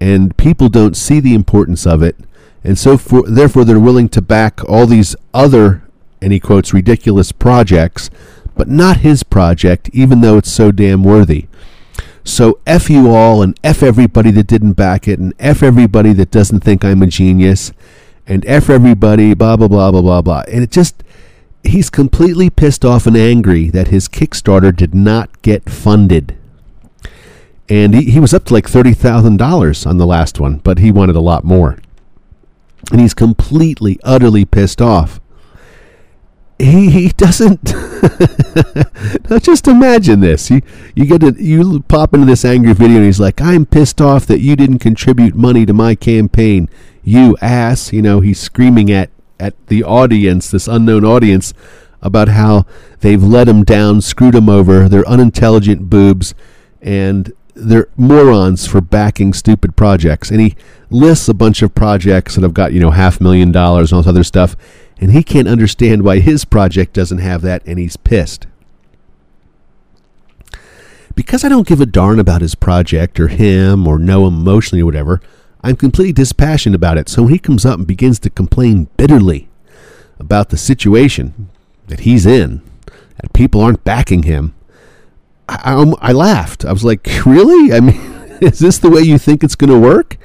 and 0.00 0.36
people 0.36 0.68
don't 0.68 0.96
see 0.96 1.20
the 1.20 1.34
importance 1.34 1.86
of 1.86 2.02
it, 2.02 2.16
and 2.64 2.78
so 2.78 2.96
for, 2.96 3.22
therefore 3.22 3.64
they're 3.64 3.78
willing 3.78 4.08
to 4.10 4.22
back 4.22 4.64
all 4.68 4.86
these 4.86 5.14
other 5.34 5.82
and 6.20 6.32
he 6.32 6.40
quotes 6.40 6.72
ridiculous 6.72 7.30
projects, 7.32 8.10
but 8.56 8.68
not 8.68 8.98
his 8.98 9.22
project, 9.22 9.90
even 9.92 10.20
though 10.20 10.38
it's 10.38 10.50
so 10.50 10.72
damn 10.72 11.04
worthy. 11.04 11.46
So 12.24 12.58
F 12.66 12.90
you 12.90 13.10
all 13.10 13.42
and 13.42 13.58
F 13.62 13.82
everybody 13.82 14.32
that 14.32 14.48
didn't 14.48 14.72
back 14.72 15.06
it 15.06 15.20
and 15.20 15.32
F 15.38 15.62
everybody 15.62 16.12
that 16.14 16.30
doesn't 16.30 16.60
think 16.60 16.84
I'm 16.84 17.02
a 17.02 17.06
genius 17.06 17.70
and 18.26 18.44
F 18.46 18.68
everybody, 18.68 19.34
blah, 19.34 19.56
blah, 19.56 19.68
blah, 19.68 19.90
blah, 19.90 20.02
blah, 20.02 20.22
blah. 20.22 20.42
And 20.48 20.62
it 20.62 20.70
just, 20.70 21.02
he's 21.62 21.90
completely 21.90 22.50
pissed 22.50 22.84
off 22.84 23.06
and 23.06 23.16
angry 23.16 23.70
that 23.70 23.88
his 23.88 24.08
Kickstarter 24.08 24.74
did 24.74 24.94
not 24.94 25.42
get 25.42 25.70
funded. 25.70 26.36
And 27.68 27.94
he, 27.94 28.10
he 28.10 28.20
was 28.20 28.32
up 28.32 28.44
to 28.46 28.54
like 28.54 28.66
$30,000 28.66 29.86
on 29.86 29.98
the 29.98 30.06
last 30.06 30.40
one, 30.40 30.58
but 30.58 30.78
he 30.78 30.92
wanted 30.92 31.16
a 31.16 31.20
lot 31.20 31.44
more. 31.44 31.78
And 32.92 33.00
he's 33.00 33.14
completely, 33.14 33.98
utterly 34.04 34.44
pissed 34.44 34.80
off 34.80 35.20
he, 36.58 36.90
he 36.90 37.08
doesn't 37.10 37.74
now 39.30 39.38
just 39.38 39.68
imagine 39.68 40.20
this 40.20 40.50
you 40.50 40.62
you 40.94 41.04
get 41.04 41.20
to 41.20 41.34
you 41.42 41.80
pop 41.82 42.14
into 42.14 42.26
this 42.26 42.44
angry 42.44 42.72
video 42.72 42.96
and 42.96 43.04
he's 43.04 43.20
like 43.20 43.40
i'm 43.42 43.66
pissed 43.66 44.00
off 44.00 44.26
that 44.26 44.40
you 44.40 44.56
didn't 44.56 44.78
contribute 44.78 45.34
money 45.34 45.66
to 45.66 45.74
my 45.74 45.94
campaign 45.94 46.68
you 47.06 47.36
ass 47.40 47.92
you 47.92 48.02
know 48.02 48.20
he's 48.20 48.38
screaming 48.38 48.90
at 48.90 49.10
at 49.38 49.54
the 49.68 49.82
audience 49.82 50.50
this 50.50 50.68
unknown 50.68 51.04
audience 51.04 51.54
about 52.02 52.28
how 52.28 52.66
they've 53.00 53.22
let 53.22 53.48
him 53.48 53.64
down 53.64 54.00
screwed 54.00 54.34
him 54.34 54.48
over 54.48 54.88
they're 54.88 55.08
unintelligent 55.08 55.88
boobs 55.88 56.34
and 56.82 57.32
they're 57.54 57.88
morons 57.96 58.66
for 58.66 58.82
backing 58.82 59.32
stupid 59.32 59.76
projects 59.76 60.30
and 60.30 60.40
he 60.40 60.54
lists 60.90 61.28
a 61.28 61.34
bunch 61.34 61.62
of 61.62 61.74
projects 61.74 62.34
that 62.34 62.42
have 62.42 62.52
got 62.52 62.72
you 62.72 62.80
know 62.80 62.90
half 62.90 63.20
million 63.20 63.50
dollars 63.50 63.90
and 63.90 63.96
all 63.96 64.02
this 64.02 64.10
other 64.10 64.24
stuff 64.24 64.56
and 64.98 65.12
he 65.12 65.22
can't 65.22 65.48
understand 65.48 66.02
why 66.02 66.20
his 66.20 66.44
project 66.44 66.94
doesn't 66.94 67.18
have 67.18 67.42
that, 67.42 67.62
and 67.66 67.78
he's 67.78 67.96
pissed. 67.96 68.46
Because 71.14 71.44
I 71.44 71.48
don't 71.48 71.66
give 71.66 71.80
a 71.80 71.86
darn 71.86 72.18
about 72.18 72.42
his 72.42 72.54
project 72.54 73.18
or 73.20 73.28
him 73.28 73.86
or 73.86 73.98
know 73.98 74.26
him 74.26 74.34
emotionally 74.34 74.82
or 74.82 74.86
whatever, 74.86 75.20
I'm 75.66 75.76
completely 75.76 76.12
dispassionate 76.12 76.76
about 76.76 76.98
it. 76.98 77.08
So 77.08 77.22
when 77.22 77.32
he 77.32 77.38
comes 77.38 77.64
up 77.66 77.78
and 77.78 77.86
begins 77.86 78.18
to 78.20 78.30
complain 78.30 78.88
bitterly 78.96 79.48
about 80.18 80.50
the 80.50 80.56
situation 80.56 81.48
that 81.88 82.00
he's 82.00 82.26
in, 82.26 82.62
that 83.20 83.32
people 83.32 83.60
aren't 83.60 83.84
backing 83.84 84.24
him, 84.24 84.54
I, 85.48 85.60
I, 85.64 85.72
um, 85.74 85.96
I 86.00 86.12
laughed. 86.12 86.64
I 86.64 86.72
was 86.72 86.84
like, 86.84 87.06
really? 87.26 87.72
I 87.72 87.80
mean, 87.80 87.96
is 88.40 88.58
this 88.58 88.78
the 88.78 88.90
way 88.90 89.02
you 89.02 89.18
think 89.18 89.44
it's 89.44 89.54
going 89.54 89.70
to 89.70 89.78
work? 89.78 90.16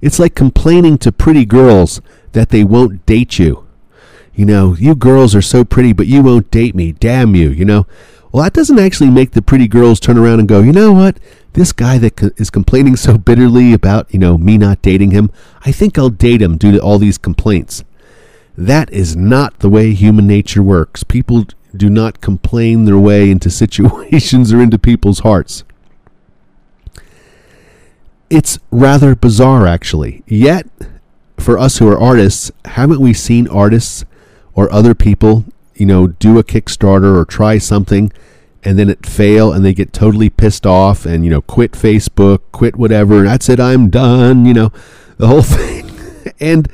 It's 0.00 0.18
like 0.18 0.34
complaining 0.34 0.98
to 0.98 1.12
pretty 1.12 1.44
girls 1.44 2.00
that 2.32 2.50
they 2.50 2.64
won't 2.64 3.04
date 3.06 3.38
you 3.38 3.64
you 4.34 4.44
know, 4.44 4.74
you 4.74 4.94
girls 4.94 5.34
are 5.34 5.42
so 5.42 5.64
pretty, 5.64 5.92
but 5.92 6.06
you 6.06 6.22
won't 6.22 6.50
date 6.50 6.74
me. 6.74 6.92
Damn 6.92 7.34
you, 7.34 7.50
you 7.50 7.64
know. 7.64 7.86
Well, 8.32 8.42
that 8.42 8.52
doesn't 8.52 8.78
actually 8.78 9.10
make 9.10 9.30
the 9.30 9.42
pretty 9.42 9.68
girls 9.68 10.00
turn 10.00 10.18
around 10.18 10.40
and 10.40 10.48
go, 10.48 10.60
you 10.60 10.72
know 10.72 10.92
what? 10.92 11.18
This 11.54 11.72
guy 11.72 11.98
that 11.98 12.20
is 12.36 12.50
complaining 12.50 12.96
so 12.96 13.16
bitterly 13.16 13.72
about, 13.72 14.12
you 14.12 14.18
know, 14.18 14.36
me 14.36 14.58
not 14.58 14.82
dating 14.82 15.12
him, 15.12 15.30
I 15.64 15.70
think 15.70 15.96
I'll 15.96 16.10
date 16.10 16.42
him 16.42 16.58
due 16.58 16.72
to 16.72 16.80
all 16.80 16.98
these 16.98 17.16
complaints. 17.16 17.84
That 18.58 18.92
is 18.92 19.14
not 19.14 19.60
the 19.60 19.68
way 19.68 19.92
human 19.92 20.26
nature 20.26 20.64
works. 20.64 21.04
People 21.04 21.46
do 21.76 21.88
not 21.88 22.20
complain 22.20 22.84
their 22.84 22.98
way 22.98 23.30
into 23.30 23.50
situations 23.62 24.52
or 24.52 24.60
into 24.60 24.78
people's 24.78 25.20
hearts. 25.20 25.62
It's 28.30 28.58
rather 28.72 29.14
bizarre, 29.14 29.64
actually. 29.64 30.24
Yet, 30.26 30.66
for 31.38 31.56
us 31.56 31.78
who 31.78 31.88
are 31.88 31.98
artists, 31.98 32.50
haven't 32.64 33.00
we 33.00 33.14
seen 33.14 33.46
artists 33.46 34.04
or 34.54 34.72
other 34.72 34.94
people, 34.94 35.44
you 35.76 35.86
know, 35.86 36.08
do 36.08 36.36
a 36.36 36.42
Kickstarter 36.42 37.16
or 37.16 37.24
try 37.24 37.58
something 37.58 38.12
and 38.64 38.78
then 38.78 38.88
it 38.88 39.04
fail 39.04 39.52
and 39.52 39.64
they 39.64 39.74
get 39.74 39.92
totally 39.92 40.30
pissed 40.30 40.66
off 40.66 41.04
and 41.04 41.24
you 41.24 41.30
know 41.30 41.42
quit 41.42 41.72
Facebook, 41.72 42.40
quit 42.50 42.76
whatever. 42.76 43.22
That's 43.22 43.48
it, 43.48 43.60
I'm 43.60 43.90
done. 43.90 44.46
You 44.46 44.54
know, 44.54 44.72
the 45.18 45.26
whole 45.26 45.42
thing, 45.42 45.90
and 46.40 46.68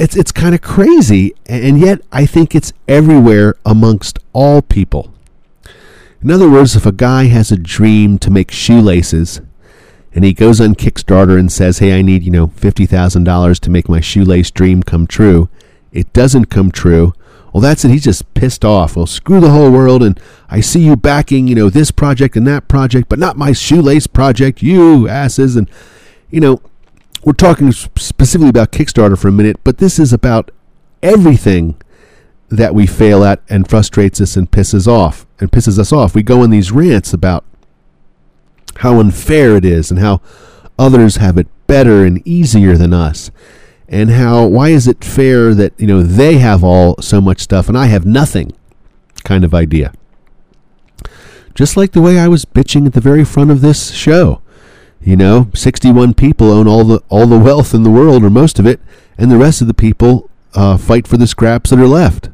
it's 0.00 0.16
it's 0.16 0.32
kind 0.32 0.54
of 0.54 0.62
crazy, 0.62 1.34
and 1.46 1.78
yet 1.78 2.00
I 2.10 2.24
think 2.26 2.54
it's 2.54 2.72
everywhere 2.88 3.56
amongst 3.66 4.18
all 4.32 4.62
people. 4.62 5.12
In 6.22 6.30
other 6.30 6.50
words, 6.50 6.74
if 6.74 6.86
a 6.86 6.92
guy 6.92 7.24
has 7.24 7.52
a 7.52 7.56
dream 7.56 8.18
to 8.18 8.30
make 8.30 8.50
shoelaces, 8.50 9.40
and 10.14 10.24
he 10.24 10.32
goes 10.32 10.60
on 10.60 10.74
Kickstarter 10.74 11.38
and 11.38 11.52
says, 11.52 11.78
"Hey, 11.78 11.98
I 11.98 12.02
need 12.02 12.22
you 12.22 12.30
know 12.30 12.48
fifty 12.48 12.86
thousand 12.86 13.24
dollars 13.24 13.60
to 13.60 13.70
make 13.70 13.88
my 13.88 14.00
shoelace 14.00 14.50
dream 14.50 14.82
come 14.82 15.06
true," 15.06 15.50
it 15.92 16.12
doesn't 16.12 16.46
come 16.46 16.70
true, 16.70 17.12
well, 17.52 17.60
that's 17.60 17.84
it. 17.84 17.90
He's 17.90 18.04
just 18.04 18.32
pissed 18.34 18.64
off. 18.64 18.96
Well, 18.96 19.06
screw 19.06 19.40
the 19.40 19.50
whole 19.50 19.70
world, 19.70 20.02
and 20.02 20.18
I 20.48 20.60
see 20.60 20.80
you 20.80 20.96
backing, 20.96 21.48
you 21.48 21.54
know, 21.54 21.68
this 21.68 21.90
project 21.90 22.36
and 22.36 22.46
that 22.46 22.68
project, 22.68 23.08
but 23.08 23.18
not 23.18 23.36
my 23.36 23.52
shoelace 23.52 24.06
project, 24.06 24.62
you 24.62 25.08
asses. 25.08 25.56
And, 25.56 25.68
you 26.30 26.40
know, 26.40 26.60
we're 27.24 27.32
talking 27.32 27.72
specifically 27.72 28.48
about 28.48 28.72
Kickstarter 28.72 29.18
for 29.18 29.28
a 29.28 29.32
minute, 29.32 29.58
but 29.64 29.78
this 29.78 29.98
is 29.98 30.12
about 30.12 30.50
everything 31.02 31.76
that 32.48 32.74
we 32.74 32.86
fail 32.86 33.24
at 33.24 33.42
and 33.48 33.68
frustrates 33.68 34.20
us 34.20 34.36
and 34.36 34.50
pisses 34.50 34.86
off 34.86 35.26
and 35.38 35.50
pisses 35.50 35.78
us 35.78 35.92
off. 35.92 36.14
We 36.14 36.22
go 36.22 36.42
in 36.42 36.50
these 36.50 36.72
rants 36.72 37.12
about 37.12 37.44
how 38.76 38.98
unfair 38.98 39.56
it 39.56 39.64
is 39.64 39.90
and 39.90 40.00
how 40.00 40.20
others 40.78 41.16
have 41.16 41.36
it 41.36 41.46
better 41.66 42.04
and 42.04 42.26
easier 42.26 42.76
than 42.76 42.92
us 42.92 43.30
and 43.90 44.10
how 44.10 44.46
why 44.46 44.68
is 44.68 44.86
it 44.86 45.04
fair 45.04 45.52
that 45.52 45.72
you 45.76 45.86
know 45.86 46.02
they 46.02 46.38
have 46.38 46.62
all 46.62 46.96
so 47.02 47.20
much 47.20 47.40
stuff 47.40 47.68
and 47.68 47.76
I 47.76 47.86
have 47.86 48.06
nothing 48.06 48.52
kind 49.24 49.44
of 49.44 49.52
idea. 49.52 49.92
Just 51.54 51.76
like 51.76 51.92
the 51.92 52.00
way 52.00 52.18
I 52.18 52.28
was 52.28 52.44
bitching 52.44 52.86
at 52.86 52.92
the 52.92 53.00
very 53.00 53.24
front 53.24 53.50
of 53.50 53.60
this 53.60 53.90
show. 53.90 54.40
You 55.02 55.16
know, 55.16 55.50
61 55.54 56.14
people 56.14 56.50
own 56.50 56.68
all 56.68 56.84
the 56.84 57.02
all 57.08 57.26
the 57.26 57.38
wealth 57.38 57.74
in 57.74 57.82
the 57.82 57.90
world, 57.90 58.22
or 58.22 58.30
most 58.30 58.58
of 58.58 58.66
it, 58.66 58.80
and 59.18 59.30
the 59.30 59.38
rest 59.38 59.60
of 59.60 59.66
the 59.66 59.74
people 59.74 60.30
uh, 60.54 60.76
fight 60.76 61.08
for 61.08 61.16
the 61.16 61.26
scraps 61.26 61.70
that 61.70 61.78
are 61.78 61.86
left. 61.86 62.28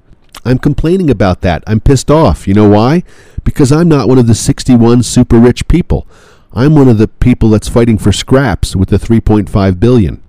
I'm 0.45 0.59
complaining 0.59 1.11
about 1.11 1.41
that. 1.41 1.65
I'm 1.67 1.81
pissed 1.81 2.11
off. 2.11 2.47
You 2.47 2.55
know 2.55 2.69
why? 2.69 3.03
Because 3.45 3.73
I'm 3.73 3.89
not 3.89 4.09
one 4.09 4.19
of 4.19 4.27
the 4.27 4.35
61 4.35 5.03
super 5.05 5.39
rich 5.39 5.67
people. 5.69 6.07
I'm 6.53 6.75
one 6.75 6.89
of 6.89 6.99
the 6.99 7.09
people 7.09 7.51
that's 7.51 7.69
fighting 7.69 7.99
for 7.99 8.13
scraps 8.13 8.75
with 8.75 8.89
the 8.89 8.99
3.5 8.99 9.81
billion. 9.81 10.23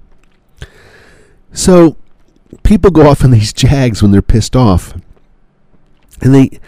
So 1.57 1.97
people 2.61 2.91
go 2.91 3.09
off 3.09 3.23
on 3.23 3.31
these 3.31 3.51
jags 3.63 4.01
when 4.01 4.11
they're 4.11 4.21
pissed 4.21 4.55
off. 4.55 4.93
And 6.21 6.33
they 6.33 6.59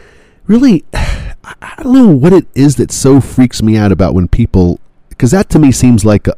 really 0.47 0.83
I 0.93 1.81
don't 1.83 1.93
know 1.93 2.07
what 2.07 2.33
it 2.33 2.47
is 2.53 2.75
that 2.75 2.91
so 2.91 3.21
freaks 3.21 3.61
me 3.61 3.77
out 3.77 3.91
about 3.91 4.13
when 4.13 4.27
people 4.27 4.79
because 5.09 5.31
that 5.31 5.49
to 5.51 5.59
me 5.59 5.71
seems 5.71 6.03
like 6.03 6.27
a 6.27 6.35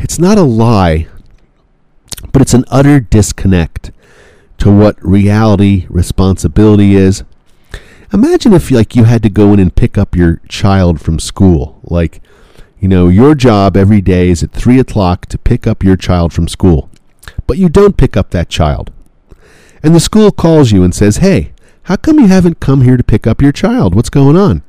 it's 0.00 0.18
not 0.18 0.36
a 0.36 0.42
lie, 0.42 1.08
but 2.32 2.42
it's 2.42 2.54
an 2.54 2.64
utter 2.68 3.00
disconnect 3.00 3.92
to 4.58 4.70
what 4.70 5.02
reality 5.02 5.86
responsibility 5.88 6.96
is. 6.96 7.22
Imagine 8.12 8.52
if 8.52 8.70
like 8.70 8.96
you 8.96 9.04
had 9.04 9.22
to 9.22 9.30
go 9.30 9.52
in 9.52 9.60
and 9.60 9.74
pick 9.74 9.96
up 9.96 10.14
your 10.16 10.40
child 10.48 11.00
from 11.00 11.18
school. 11.18 11.80
Like, 11.84 12.20
you 12.80 12.88
know, 12.88 13.08
your 13.08 13.34
job 13.34 13.76
every 13.76 14.00
day 14.00 14.28
is 14.28 14.42
at 14.42 14.52
three 14.52 14.78
o'clock 14.78 15.26
to 15.26 15.38
pick 15.38 15.66
up 15.66 15.82
your 15.82 15.96
child 15.96 16.32
from 16.32 16.48
school. 16.48 16.87
But 17.48 17.58
you 17.58 17.68
don't 17.68 17.96
pick 17.96 18.16
up 18.16 18.30
that 18.30 18.48
child. 18.48 18.92
And 19.82 19.94
the 19.94 20.00
school 20.00 20.30
calls 20.30 20.70
you 20.70 20.84
and 20.84 20.94
says, 20.94 21.16
Hey, 21.16 21.52
how 21.84 21.96
come 21.96 22.20
you 22.20 22.28
haven't 22.28 22.60
come 22.60 22.82
here 22.82 22.96
to 22.96 23.02
pick 23.02 23.26
up 23.26 23.42
your 23.42 23.50
child? 23.50 23.96
What's 23.96 24.10
going 24.10 24.36
on? 24.36 24.62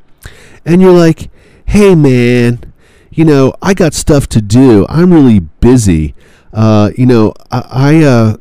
And 0.65 0.81
you're 0.81 0.97
like, 0.97 1.29
Hey 1.65 1.93
man, 1.93 2.73
you 3.11 3.25
know, 3.25 3.53
I 3.61 3.75
got 3.75 3.93
stuff 3.93 4.27
to 4.29 4.41
do. 4.41 4.87
I'm 4.89 5.13
really 5.13 5.39
busy. 5.39 6.15
Uh, 6.51 6.89
you 6.97 7.05
know, 7.05 7.33
I, 7.51 7.63
I 7.69 8.03
uh, 8.03 8.37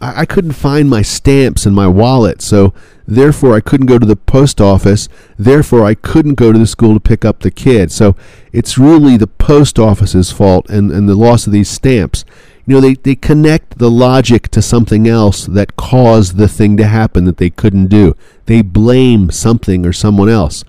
I, 0.00 0.20
I 0.20 0.26
couldn't 0.26 0.52
find 0.52 0.88
my 0.88 1.02
stamps 1.02 1.66
in 1.66 1.74
my 1.74 1.86
wallet, 1.86 2.42
so 2.42 2.74
therefore 3.06 3.54
I 3.54 3.60
couldn't 3.60 3.86
go 3.86 3.98
to 3.98 4.06
the 4.06 4.16
post 4.16 4.60
office. 4.60 5.08
Therefore, 5.38 5.84
I 5.84 5.94
couldn't 5.94 6.34
go 6.34 6.52
to 6.52 6.58
the 6.58 6.66
school 6.66 6.94
to 6.94 7.00
pick 7.00 7.24
up 7.24 7.40
the 7.40 7.50
kid. 7.50 7.90
So 7.92 8.16
it's 8.52 8.78
really 8.78 9.16
the 9.16 9.26
post 9.26 9.78
office's 9.78 10.30
fault 10.30 10.68
and, 10.68 10.90
and 10.90 11.08
the 11.08 11.14
loss 11.14 11.46
of 11.46 11.52
these 11.52 11.68
stamps. 11.68 12.24
You 12.66 12.74
know, 12.74 12.80
they, 12.80 12.94
they 12.94 13.14
connect 13.14 13.78
the 13.78 13.90
logic 13.90 14.48
to 14.48 14.60
something 14.60 15.06
else 15.06 15.46
that 15.46 15.76
caused 15.76 16.36
the 16.36 16.48
thing 16.48 16.76
to 16.78 16.86
happen 16.86 17.24
that 17.24 17.36
they 17.36 17.50
couldn't 17.50 17.86
do. 17.86 18.16
They 18.46 18.62
blame 18.62 19.30
something 19.30 19.86
or 19.86 19.92
someone 19.92 20.28
else. 20.28 20.64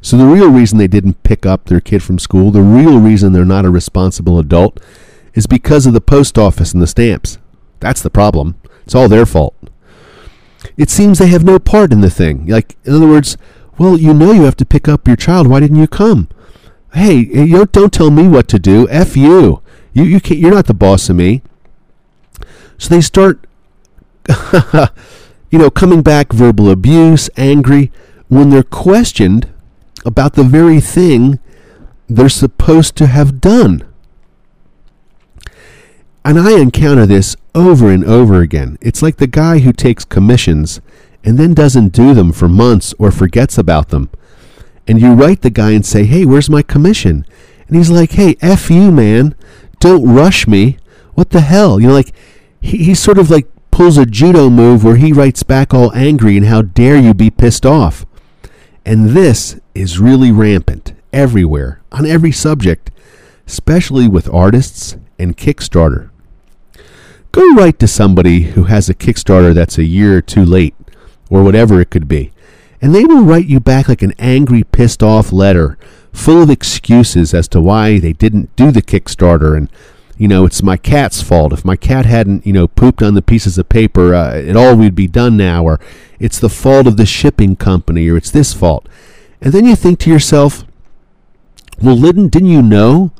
So 0.00 0.16
the 0.16 0.26
real 0.26 0.50
reason 0.50 0.78
they 0.78 0.86
didn't 0.86 1.22
pick 1.22 1.44
up 1.44 1.66
their 1.66 1.80
kid 1.80 2.02
from 2.02 2.18
school, 2.18 2.50
the 2.50 2.62
real 2.62 3.00
reason 3.00 3.32
they're 3.32 3.44
not 3.44 3.64
a 3.64 3.70
responsible 3.70 4.38
adult, 4.38 4.80
is 5.34 5.46
because 5.46 5.86
of 5.86 5.94
the 5.94 6.00
post 6.00 6.38
office 6.38 6.72
and 6.72 6.82
the 6.82 6.86
stamps. 6.86 7.38
That's 7.80 8.02
the 8.02 8.10
problem. 8.10 8.56
It's 8.84 8.94
all 8.94 9.08
their 9.08 9.26
fault. 9.26 9.56
It 10.76 10.90
seems 10.90 11.18
they 11.18 11.26
have 11.28 11.44
no 11.44 11.58
part 11.58 11.92
in 11.92 12.00
the 12.00 12.10
thing. 12.10 12.46
Like, 12.46 12.76
in 12.84 12.94
other 12.94 13.08
words, 13.08 13.36
well, 13.78 13.98
you 13.98 14.14
know 14.14 14.32
you 14.32 14.42
have 14.42 14.56
to 14.56 14.64
pick 14.64 14.88
up 14.88 15.08
your 15.08 15.16
child. 15.16 15.46
Why 15.46 15.60
didn't 15.60 15.78
you 15.78 15.88
come? 15.88 16.28
Hey, 16.94 17.28
eh, 17.32 17.44
you 17.44 17.56
don't, 17.56 17.72
don't 17.72 17.92
tell 17.92 18.10
me 18.10 18.28
what 18.28 18.48
to 18.48 18.58
do. 18.58 18.88
F 18.88 19.16
you. 19.16 19.62
You, 19.92 20.04
you 20.04 20.20
can't, 20.20 20.40
you're 20.40 20.54
not 20.54 20.66
the 20.66 20.74
boss 20.74 21.08
of 21.08 21.16
me. 21.16 21.42
So 22.78 22.94
they 22.94 23.00
start, 23.00 23.46
you 25.50 25.58
know, 25.58 25.70
coming 25.70 26.02
back 26.02 26.32
verbal 26.32 26.70
abuse, 26.70 27.30
angry. 27.36 27.92
When 28.28 28.50
they're 28.50 28.62
questioned, 28.62 29.52
about 30.04 30.34
the 30.34 30.44
very 30.44 30.80
thing 30.80 31.38
they're 32.08 32.28
supposed 32.28 32.96
to 32.96 33.06
have 33.06 33.40
done. 33.40 33.86
And 36.24 36.38
I 36.38 36.60
encounter 36.60 37.06
this 37.06 37.36
over 37.54 37.90
and 37.90 38.04
over 38.04 38.40
again. 38.40 38.78
It's 38.80 39.02
like 39.02 39.16
the 39.16 39.26
guy 39.26 39.58
who 39.58 39.72
takes 39.72 40.04
commissions 40.04 40.80
and 41.24 41.38
then 41.38 41.54
doesn't 41.54 41.88
do 41.88 42.14
them 42.14 42.32
for 42.32 42.48
months 42.48 42.94
or 42.98 43.10
forgets 43.10 43.58
about 43.58 43.88
them. 43.88 44.10
And 44.86 45.00
you 45.00 45.12
write 45.12 45.42
the 45.42 45.50
guy 45.50 45.70
and 45.72 45.86
say, 45.86 46.04
Hey, 46.04 46.24
where's 46.24 46.50
my 46.50 46.62
commission? 46.62 47.24
And 47.66 47.76
he's 47.76 47.90
like, 47.90 48.12
Hey, 48.12 48.36
F 48.40 48.70
you, 48.70 48.90
man. 48.90 49.34
Don't 49.82 50.14
rush 50.14 50.46
me. 50.46 50.78
What 51.14 51.30
the 51.30 51.40
hell? 51.40 51.80
You 51.80 51.88
know, 51.88 51.94
like, 51.94 52.14
he, 52.60 52.84
he 52.84 52.94
sort 52.94 53.18
of 53.18 53.30
like 53.30 53.48
pulls 53.72 53.98
a 53.98 54.06
judo 54.06 54.48
move 54.48 54.84
where 54.84 54.94
he 54.94 55.12
writes 55.12 55.42
back 55.42 55.74
all 55.74 55.92
angry 55.92 56.36
and 56.36 56.46
how 56.46 56.62
dare 56.62 56.96
you 56.96 57.12
be 57.12 57.30
pissed 57.30 57.66
off. 57.66 58.06
And 58.86 59.08
this 59.08 59.58
is 59.74 59.98
really 59.98 60.30
rampant 60.30 60.92
everywhere 61.12 61.82
on 61.90 62.06
every 62.06 62.30
subject, 62.30 62.92
especially 63.44 64.06
with 64.06 64.32
artists 64.32 64.96
and 65.18 65.36
Kickstarter. 65.36 66.10
Go 67.32 67.52
write 67.54 67.80
to 67.80 67.88
somebody 67.88 68.42
who 68.42 68.64
has 68.64 68.88
a 68.88 68.94
Kickstarter 68.94 69.52
that's 69.52 69.78
a 69.78 69.84
year 69.84 70.22
too 70.22 70.44
late, 70.44 70.76
or 71.28 71.42
whatever 71.42 71.80
it 71.80 71.90
could 71.90 72.06
be, 72.06 72.30
and 72.80 72.94
they 72.94 73.04
will 73.04 73.24
write 73.24 73.46
you 73.46 73.58
back 73.58 73.88
like 73.88 74.02
an 74.02 74.14
angry, 74.16 74.62
pissed 74.62 75.02
off 75.02 75.32
letter 75.32 75.76
full 76.12 76.42
of 76.42 76.50
excuses 76.50 77.34
as 77.34 77.48
to 77.48 77.60
why 77.60 77.98
they 77.98 78.12
didn't 78.12 78.54
do 78.56 78.70
the 78.70 78.82
Kickstarter 78.82 79.56
and 79.56 79.68
you 80.22 80.28
know, 80.28 80.44
it's 80.44 80.62
my 80.62 80.76
cat's 80.76 81.20
fault. 81.20 81.52
If 81.52 81.64
my 81.64 81.74
cat 81.74 82.06
hadn't, 82.06 82.46
you 82.46 82.52
know, 82.52 82.68
pooped 82.68 83.02
on 83.02 83.14
the 83.14 83.22
pieces 83.22 83.58
of 83.58 83.68
paper, 83.68 84.14
uh, 84.14 84.36
it 84.36 84.56
all 84.56 84.76
would 84.76 84.94
be 84.94 85.08
done 85.08 85.36
now. 85.36 85.64
Or 85.64 85.80
it's 86.20 86.38
the 86.38 86.48
fault 86.48 86.86
of 86.86 86.96
the 86.96 87.06
shipping 87.06 87.56
company, 87.56 88.08
or 88.08 88.16
it's 88.16 88.30
this 88.30 88.54
fault. 88.54 88.88
And 89.40 89.52
then 89.52 89.64
you 89.64 89.74
think 89.74 89.98
to 90.00 90.10
yourself, 90.10 90.64
well, 91.82 91.96
didn't, 91.96 92.28
didn't 92.28 92.50
you 92.50 92.62
know 92.62 93.10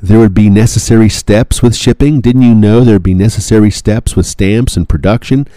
there 0.00 0.20
would 0.20 0.34
be 0.34 0.48
necessary 0.48 1.08
steps 1.08 1.62
with 1.62 1.74
shipping? 1.74 2.20
Didn't 2.20 2.42
you 2.42 2.54
know 2.54 2.84
there 2.84 2.94
would 2.94 3.02
be 3.02 3.14
necessary 3.14 3.72
steps 3.72 4.14
with 4.14 4.26
stamps 4.26 4.76
and 4.76 4.88
production? 4.88 5.48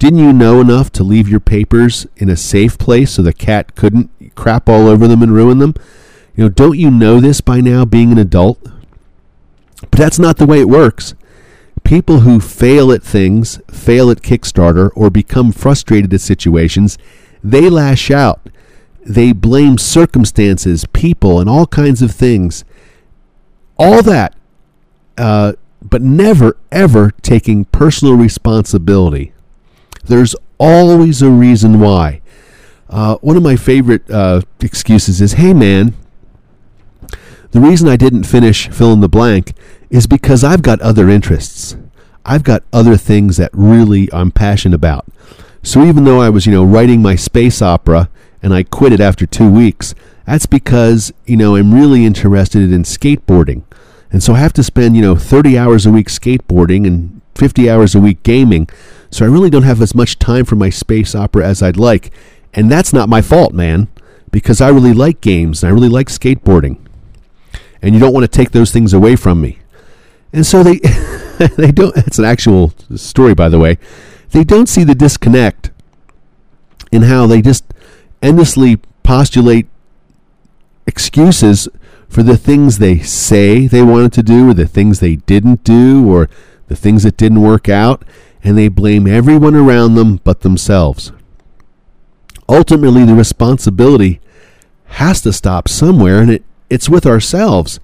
Didn't 0.00 0.18
you 0.18 0.32
know 0.32 0.60
enough 0.60 0.90
to 0.92 1.04
leave 1.04 1.28
your 1.28 1.38
papers 1.38 2.06
in 2.16 2.28
a 2.28 2.36
safe 2.36 2.78
place 2.78 3.12
so 3.12 3.22
the 3.22 3.32
cat 3.32 3.76
couldn't 3.76 4.10
crap 4.34 4.68
all 4.68 4.88
over 4.88 5.06
them 5.06 5.22
and 5.22 5.32
ruin 5.32 5.58
them? 5.58 5.74
You 6.34 6.44
know, 6.44 6.48
don't 6.48 6.78
you 6.78 6.90
know 6.90 7.20
this 7.20 7.40
by 7.40 7.60
now, 7.60 7.84
being 7.84 8.10
an 8.12 8.18
adult? 8.18 8.58
But 9.80 9.98
that's 9.98 10.18
not 10.18 10.38
the 10.38 10.46
way 10.46 10.60
it 10.60 10.68
works. 10.68 11.14
People 11.84 12.20
who 12.20 12.40
fail 12.40 12.92
at 12.92 13.02
things, 13.02 13.60
fail 13.70 14.10
at 14.10 14.22
Kickstarter, 14.22 14.90
or 14.94 15.10
become 15.10 15.52
frustrated 15.52 16.14
at 16.14 16.20
situations, 16.20 16.96
they 17.42 17.68
lash 17.68 18.10
out. 18.10 18.40
They 19.04 19.32
blame 19.32 19.78
circumstances, 19.78 20.86
people, 20.92 21.40
and 21.40 21.50
all 21.50 21.66
kinds 21.66 22.02
of 22.02 22.12
things. 22.12 22.64
All 23.76 24.02
that, 24.02 24.34
uh, 25.18 25.54
but 25.82 26.02
never, 26.02 26.56
ever 26.70 27.10
taking 27.22 27.64
personal 27.66 28.14
responsibility. 28.14 29.32
There's 30.04 30.36
always 30.58 31.20
a 31.20 31.30
reason 31.30 31.80
why. 31.80 32.20
Uh, 32.88 33.16
one 33.16 33.36
of 33.36 33.42
my 33.42 33.56
favorite 33.56 34.08
uh, 34.10 34.42
excuses 34.60 35.20
is 35.20 35.32
hey, 35.32 35.52
man, 35.52 35.94
the 37.52 37.60
reason 37.60 37.86
I 37.86 37.96
didn't 37.96 38.24
finish 38.24 38.68
fill 38.70 38.94
in 38.94 39.00
the 39.00 39.08
blank 39.10 39.52
is 39.90 40.06
because 40.06 40.42
I've 40.42 40.62
got 40.62 40.80
other 40.80 41.10
interests. 41.10 41.76
I've 42.24 42.44
got 42.44 42.64
other 42.72 42.96
things 42.96 43.36
that 43.36 43.50
really 43.52 44.10
I'm 44.10 44.30
passionate 44.30 44.74
about. 44.74 45.06
So 45.62 45.84
even 45.84 46.04
though 46.04 46.20
I 46.20 46.30
was, 46.30 46.46
you 46.46 46.52
know, 46.52 46.64
writing 46.64 47.02
my 47.02 47.14
space 47.14 47.60
opera 47.60 48.08
and 48.42 48.54
I 48.54 48.62
quit 48.62 48.94
it 48.94 49.00
after 49.00 49.26
2 49.26 49.50
weeks, 49.50 49.94
that's 50.24 50.46
because, 50.46 51.12
you 51.26 51.36
know, 51.36 51.54
I'm 51.54 51.74
really 51.74 52.06
interested 52.06 52.72
in 52.72 52.84
skateboarding. 52.84 53.64
And 54.10 54.22
so 54.22 54.32
I 54.32 54.38
have 54.38 54.54
to 54.54 54.62
spend, 54.62 54.96
you 54.96 55.02
know, 55.02 55.14
30 55.14 55.58
hours 55.58 55.84
a 55.84 55.92
week 55.92 56.08
skateboarding 56.08 56.86
and 56.86 57.20
50 57.34 57.68
hours 57.68 57.94
a 57.94 58.00
week 58.00 58.22
gaming. 58.22 58.66
So 59.10 59.26
I 59.26 59.28
really 59.28 59.50
don't 59.50 59.62
have 59.64 59.82
as 59.82 59.94
much 59.94 60.18
time 60.18 60.46
for 60.46 60.56
my 60.56 60.70
space 60.70 61.14
opera 61.14 61.46
as 61.46 61.62
I'd 61.62 61.76
like. 61.76 62.12
And 62.54 62.72
that's 62.72 62.94
not 62.94 63.10
my 63.10 63.20
fault, 63.20 63.52
man, 63.52 63.88
because 64.30 64.62
I 64.62 64.70
really 64.70 64.94
like 64.94 65.20
games 65.20 65.62
and 65.62 65.70
I 65.70 65.74
really 65.74 65.90
like 65.90 66.08
skateboarding 66.08 66.78
and 67.82 67.94
you 67.94 68.00
don't 68.00 68.12
want 68.12 68.24
to 68.24 68.28
take 68.28 68.52
those 68.52 68.70
things 68.70 68.94
away 68.94 69.16
from 69.16 69.40
me. 69.40 69.58
And 70.32 70.46
so 70.46 70.62
they 70.62 70.78
they 71.56 71.72
don't 71.72 71.96
it's 71.96 72.18
an 72.18 72.24
actual 72.24 72.72
story 72.94 73.34
by 73.34 73.48
the 73.48 73.58
way. 73.58 73.78
They 74.30 74.44
don't 74.44 74.68
see 74.68 74.84
the 74.84 74.94
disconnect 74.94 75.70
in 76.90 77.02
how 77.02 77.26
they 77.26 77.42
just 77.42 77.64
endlessly 78.22 78.76
postulate 79.02 79.66
excuses 80.86 81.68
for 82.08 82.22
the 82.22 82.36
things 82.36 82.78
they 82.78 82.98
say 82.98 83.66
they 83.66 83.82
wanted 83.82 84.12
to 84.12 84.22
do 84.22 84.50
or 84.50 84.54
the 84.54 84.66
things 84.66 85.00
they 85.00 85.16
didn't 85.16 85.64
do 85.64 86.08
or 86.10 86.28
the 86.68 86.76
things 86.76 87.02
that 87.02 87.16
didn't 87.16 87.42
work 87.42 87.68
out 87.68 88.04
and 88.44 88.56
they 88.56 88.68
blame 88.68 89.06
everyone 89.06 89.54
around 89.54 89.94
them 89.94 90.20
but 90.22 90.40
themselves. 90.40 91.12
Ultimately 92.48 93.04
the 93.04 93.14
responsibility 93.14 94.20
has 94.86 95.22
to 95.22 95.32
stop 95.32 95.68
somewhere 95.68 96.20
and 96.20 96.30
it 96.30 96.44
it's 96.72 96.88
with 96.88 97.04
ourselves. 97.04 97.78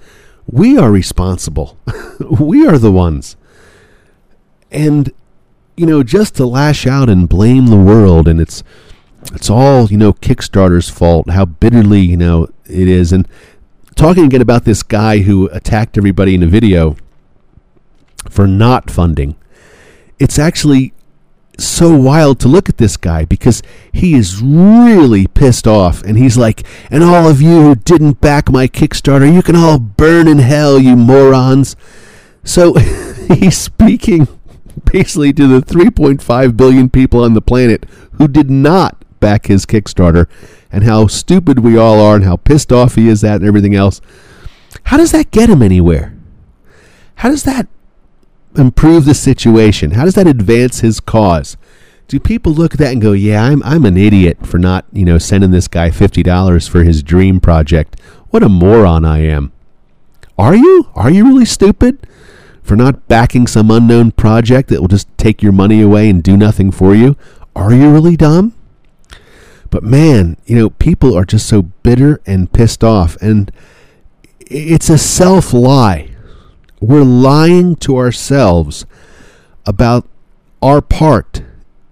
We 0.51 0.79
are 0.79 0.90
responsible. 0.90 1.77
we 2.40 2.66
are 2.66 2.79
the 2.79 2.90
ones. 2.90 3.37
And 4.70 5.12
you 5.77 5.85
know, 5.87 6.03
just 6.03 6.35
to 6.37 6.46
lash 6.46 6.87
out 6.87 7.11
and 7.11 7.29
blame 7.29 7.66
the 7.66 7.77
world 7.77 8.27
and 8.27 8.40
it's 8.40 8.64
it's 9.35 9.51
all, 9.51 9.88
you 9.88 9.98
know, 9.98 10.14
Kickstarter's 10.14 10.88
fault, 10.88 11.29
how 11.29 11.44
bitterly, 11.44 12.01
you 12.01 12.16
know, 12.16 12.48
it 12.64 12.88
is 12.88 13.12
and 13.12 13.29
talking 13.94 14.24
again 14.24 14.40
about 14.40 14.64
this 14.64 14.83
guy 14.83 15.18
who 15.18 15.48
attacked 15.48 15.98
everybody 15.98 16.35
in 16.35 16.42
a 16.42 16.46
video 16.46 16.96
for 18.31 18.46
not 18.46 18.90
funding. 18.90 19.37
It's 20.18 20.38
actually 20.38 20.94
so 21.59 21.94
wild 21.94 22.38
to 22.40 22.49
look 22.49 22.68
at 22.68 22.79
this 22.79 22.97
guy 22.97 23.25
because 23.25 23.62
he 23.92 24.14
is 24.14 24.40
really 24.40 25.27
pissed 25.27 25.66
off 25.66 26.03
and 26.03 26.16
he's 26.16 26.37
like, 26.37 26.64
and 26.90 27.03
all 27.03 27.29
of 27.29 27.42
you 27.42 27.62
who 27.62 27.75
didn't 27.75 28.21
back 28.21 28.51
my 28.51 28.68
Kickstarter, 28.68 29.33
you 29.33 29.42
can 29.42 29.57
all 29.57 29.79
burn 29.79 30.29
in 30.29 30.38
hell, 30.38 30.79
you 30.79 30.97
morons. 30.97 31.77
So 32.44 32.75
he's 33.29 33.59
speaking 33.59 34.29
basically 34.85 35.33
to 35.33 35.47
the 35.47 35.61
3.5 35.61 36.57
billion 36.57 36.88
people 36.88 37.25
on 37.25 37.35
the 37.35 37.42
planet 37.42 37.85
who 38.12 38.29
did 38.29 38.51
not 38.51 39.05
back 39.21 39.47
his 39.47 39.66
Kickstarter 39.66 40.27
and 40.71 40.85
how 40.85 41.07
stupid 41.07 41.61
we 41.61 41.77
all 41.77 42.01
are 42.01 42.16
and 42.16 42.25
how 42.25 42.37
pissed 42.37 42.73
off 42.73 42.94
he 42.94 43.09
is 43.09 43.25
at 43.25 43.37
and 43.37 43.47
everything 43.47 43.75
else. 43.75 44.01
How 44.85 44.97
does 44.97 45.12
that 45.12 45.31
get 45.31 45.51
him 45.51 45.62
anywhere? 45.62 46.14
How 47.16 47.31
does 47.31 47.42
that 47.44 47.66
improve 48.59 49.05
the 49.05 49.14
situation? 49.14 49.92
How 49.92 50.05
does 50.05 50.14
that 50.14 50.27
advance 50.27 50.81
his 50.81 51.01
cause? 51.01 51.57
Do 52.09 52.18
people 52.18 52.53
look 52.53 52.73
at 52.73 52.79
that 52.79 52.92
and 52.92 53.03
go, 53.03 53.12
"Yeah, 53.12 53.44
I'm 53.44 53.62
I'm 53.64 53.85
an 53.85 53.97
idiot 53.97 54.47
for 54.47 54.59
not, 54.59 54.87
you 54.92 55.05
know, 55.05 55.18
sending 55.18 55.51
this 55.51 55.68
guy 55.68 55.90
$50 55.90 56.66
for 56.66 56.83
his 56.83 57.03
dream 57.03 57.38
project. 57.40 58.01
What 58.31 58.42
a 58.42 58.49
moron 58.49 59.05
I 59.05 59.18
am." 59.18 59.53
Are 60.38 60.55
you? 60.55 60.88
Are 60.94 61.11
you 61.11 61.27
really 61.27 61.44
stupid 61.44 62.07
for 62.62 62.77
not 62.77 63.09
backing 63.09 63.47
some 63.47 63.71
unknown 63.71 64.12
project 64.12 64.68
that 64.68 64.81
will 64.81 64.88
just 64.88 65.09
take 65.18 65.42
your 65.42 65.53
money 65.53 65.83
away 65.83 66.09
and 66.09 66.23
do 66.23 66.37
nothing 66.37 66.71
for 66.71 66.94
you? 66.94 67.16
Are 67.57 67.73
you 67.73 67.90
really 67.90 68.16
dumb? 68.16 68.55
But 69.71 69.83
man, 69.83 70.37
you 70.47 70.57
know, 70.57 70.71
people 70.71 71.16
are 71.16 71.25
just 71.25 71.47
so 71.47 71.62
bitter 71.62 72.21
and 72.25 72.53
pissed 72.53 72.85
off 72.85 73.16
and 73.21 73.51
it's 74.51 74.88
a 74.88 74.97
self 74.97 75.53
lie 75.53 76.08
we're 76.81 77.05
lying 77.05 77.77
to 77.77 77.97
ourselves 77.97 78.87
about 79.67 80.07
our 80.62 80.81
part 80.81 81.43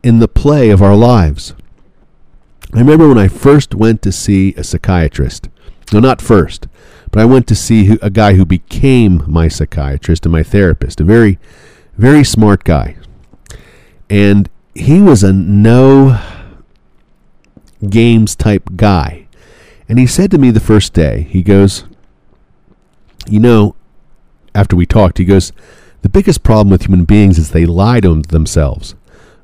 in 0.02 0.18
the 0.18 0.28
play 0.28 0.70
of 0.70 0.82
our 0.82 0.96
lives. 0.96 1.54
I 2.74 2.78
remember 2.78 3.08
when 3.08 3.18
I 3.18 3.28
first 3.28 3.74
went 3.74 4.02
to 4.02 4.12
see 4.12 4.54
a 4.54 4.64
psychiatrist. 4.64 5.48
No, 5.92 6.00
not 6.00 6.20
first, 6.20 6.66
but 7.10 7.20
I 7.20 7.24
went 7.24 7.46
to 7.48 7.54
see 7.54 7.96
a 8.02 8.10
guy 8.10 8.34
who 8.34 8.44
became 8.44 9.24
my 9.26 9.48
psychiatrist 9.48 10.26
and 10.26 10.32
my 10.32 10.42
therapist, 10.42 11.00
a 11.00 11.04
very, 11.04 11.38
very 11.96 12.24
smart 12.24 12.64
guy. 12.64 12.96
And 14.10 14.48
he 14.74 15.00
was 15.00 15.22
a 15.22 15.32
no 15.32 16.20
games 17.88 18.34
type 18.34 18.70
guy. 18.76 19.26
And 19.88 19.98
he 19.98 20.06
said 20.06 20.30
to 20.32 20.38
me 20.38 20.50
the 20.50 20.60
first 20.60 20.92
day, 20.92 21.28
he 21.30 21.42
goes, 21.42 21.84
You 23.28 23.40
know, 23.40 23.76
after 24.56 24.74
we 24.74 24.86
talked, 24.86 25.18
he 25.18 25.24
goes, 25.24 25.52
The 26.02 26.08
biggest 26.08 26.42
problem 26.42 26.70
with 26.70 26.86
human 26.86 27.04
beings 27.04 27.38
is 27.38 27.50
they 27.50 27.66
lie 27.66 28.00
to 28.00 28.22
themselves 28.22 28.94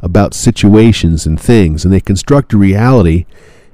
about 0.01 0.35
situations 0.35 1.27
and 1.27 1.41
things, 1.41 1.85
and 1.85 1.93
they 1.93 2.01
construct 2.01 2.53
a 2.53 2.59
reality. 2.59 3.27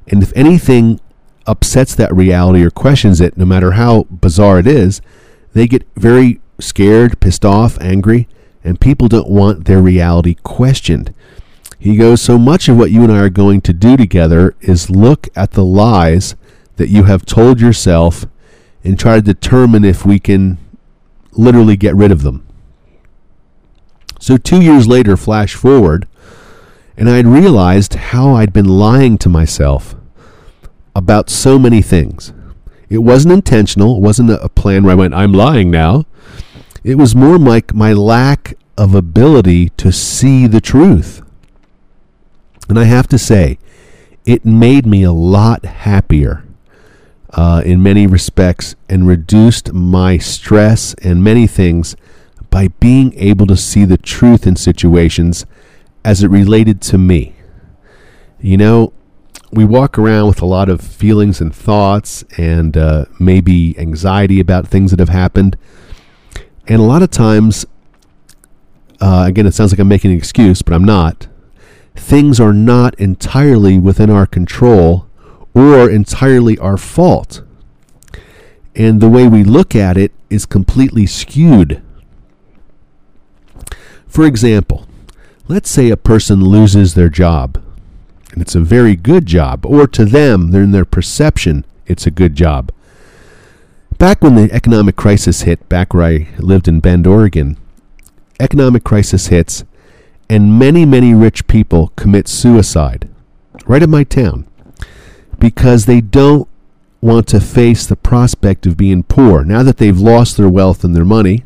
And 0.09 0.23
if 0.23 0.33
anything 0.37 1.01
upsets 1.47 1.95
that 1.95 2.15
reality 2.15 2.63
or 2.63 2.71
questions 2.71 3.21
it, 3.21 3.37
no 3.39 3.47
matter 3.47 3.73
how 3.73 4.05
bizarre 4.11 4.59
it 4.59 4.67
is, 4.67 5.01
they 5.55 5.67
get 5.67 5.87
very 5.97 6.41
scared, 6.61 7.21
pissed 7.21 7.45
off, 7.45 7.81
angry, 7.81 8.29
and 8.63 8.81
people 8.81 9.09
don't 9.09 9.31
want 9.31 9.65
their 9.65 9.81
reality 9.81 10.35
questioned. 10.43 11.15
He 11.79 11.97
goes, 11.97 12.21
So 12.21 12.37
much 12.37 12.69
of 12.69 12.77
what 12.77 12.91
you 12.91 13.05
and 13.05 13.13
I 13.13 13.21
are 13.21 13.31
going 13.31 13.61
to 13.63 13.73
do 13.73 13.97
together 13.97 14.55
is 14.61 14.91
look 14.91 15.29
at 15.37 15.53
the 15.53 15.65
lies 15.65 16.35
that 16.77 16.89
you 16.89 17.05
have 17.05 17.25
told 17.25 17.61
yourself 17.61 18.27
and 18.85 18.99
try 18.99 19.17
to 19.17 19.23
determine 19.23 19.85
if 19.85 20.05
we 20.05 20.19
can 20.19 20.59
literally 21.39 21.77
get 21.77 21.95
rid 21.95 22.11
of 22.11 22.23
them. 22.23 22.45
So, 24.21 24.37
two 24.37 24.61
years 24.61 24.89
later, 24.89 25.17
flash 25.17 25.55
forward, 25.55 26.07
and 26.97 27.09
I 27.09 27.17
had 27.17 27.27
realized 27.27 27.95
how 27.95 28.35
I'd 28.35 28.53
been 28.53 28.69
lying 28.69 29.17
to 29.19 29.29
myself 29.29 29.95
about 30.97 31.31
so 31.31 31.59
many 31.59 31.81
things. 31.81 32.33
It 32.89 32.99
wasn't 32.99 33.35
intentional, 33.35 33.97
it 33.99 34.01
wasn't 34.01 34.31
a 34.31 34.49
plan 34.49 34.83
where 34.83 34.93
I 34.93 34.97
went, 34.97 35.15
I'm 35.15 35.33
lying 35.33 35.71
now. 35.71 36.05
It 36.83 36.97
was 36.97 37.15
more 37.15 37.39
like 37.39 37.75
my 37.75 37.93
lack 37.93 38.55
of 38.77 38.95
ability 38.95 39.69
to 39.71 39.93
see 39.93 40.47
the 40.47 40.61
truth. 40.61 41.23
And 42.69 42.79
I 42.79 42.85
have 42.85 43.07
to 43.09 43.19
say, 43.19 43.59
it 44.27 44.45
made 44.45 44.87
me 44.87 45.05
a 45.05 45.13
lot 45.13 45.65
happier 45.65 46.45
uh, 47.31 47.63
in 47.65 47.83
many 47.83 48.07
respects 48.07 48.75
and 48.89 49.07
reduced 49.07 49.73
my 49.73 50.19
stress 50.19 50.95
and 50.95 51.23
many 51.23 51.47
things 51.47 51.97
by 52.51 52.69
being 52.81 53.13
able 53.15 53.47
to 53.47 53.57
see 53.57 53.85
the 53.85 53.99
truth 53.99 54.47
in 54.47 54.57
situations 54.57 55.45
as 56.05 56.23
it 56.23 56.29
related 56.29 56.81
to 56.81 56.97
me. 56.97 57.35
You 58.41 58.57
know, 58.57 58.93
we 59.51 59.65
walk 59.65 59.99
around 59.99 60.29
with 60.29 60.43
a 60.43 60.47
lot 60.47 60.69
of 60.69 60.81
feelings 60.81 61.41
and 61.41 61.55
thoughts 61.55 62.25
and 62.37 62.77
uh, 62.77 63.07
maybe 63.19 63.79
anxiety 63.79 64.41
about 64.41 64.69
things 64.69 64.91
that 64.91 65.01
have 65.01 65.09
happened. 65.09 65.57
And 66.67 66.81
a 66.81 66.85
lot 66.85 67.03
of 67.03 67.11
times, 67.11 67.67
uh, 69.01 69.25
again, 69.27 69.47
it 69.47 69.55
sounds 69.55 69.73
like 69.73 69.79
I'm 69.79 69.89
making 69.89 70.11
an 70.11 70.17
excuse, 70.17 70.63
but 70.63 70.75
I'm 70.75 70.85
not. 70.85 71.27
Things 71.95 72.39
are 72.39 72.53
not 72.53 72.95
entirely 73.01 73.79
within 73.79 74.11
our 74.11 74.27
control 74.27 75.08
or 75.59 75.91
entirely 75.91 76.57
our 76.59 76.77
fault. 76.77 77.43
And 78.75 79.01
the 79.01 79.09
way 79.09 79.27
we 79.27 79.43
look 79.43 79.75
at 79.75 79.97
it 79.97 80.13
is 80.31 80.47
completely 80.47 81.07
skewed. 81.07 81.83
For 84.07 84.25
example, 84.25 84.87
let's 85.49 85.71
say 85.71 85.91
a 85.91 85.97
person 85.97 86.45
loses 86.45 86.95
their 86.95 87.09
job, 87.09 87.63
and 88.33 88.41
it's 88.41 88.55
a 88.55 88.61
very 88.61 88.95
good 88.95 89.27
job, 89.27 89.67
or 89.67 89.87
to 89.89 90.05
them, 90.05 90.55
in 90.55 90.71
their 90.71 90.85
perception, 90.85 91.65
it's 91.87 92.07
a 92.07 92.11
good 92.11 92.35
job. 92.35 92.71
Back 93.99 94.23
when 94.23 94.37
the 94.37 94.53
economic 94.53 94.95
crisis 94.95 95.43
hit, 95.43 95.69
back 95.69 95.93
where 95.93 96.05
I 96.05 96.29
lived 96.39 96.69
in 96.69 96.79
Bend, 96.79 97.07
Oregon, 97.07 97.57
economic 98.39 98.85
crisis 98.85 99.27
hits, 99.27 99.65
and 100.31 100.59
many, 100.59 100.85
many 100.85 101.15
rich 101.15 101.49
people 101.49 101.93
commit 101.97 102.29
suicide 102.29 103.09
right 103.67 103.83
in 103.83 103.91
my 103.91 104.05
town 104.05 104.47
because 105.39 105.87
they 105.87 106.01
don't 106.01 106.49
want 107.01 107.29
to 107.29 107.41
face 107.41 107.87
the 107.87 107.97
prospect 107.97 108.67
of 108.67 108.77
being 108.77 109.03
poor. 109.03 109.45
Now 109.45 109.63
that 109.63 109.77
they've 109.77 109.99
lost 109.99 110.37
their 110.37 110.49
wealth 110.49 110.85
and 110.85 110.95
their 110.95 111.05
money, 111.05 111.45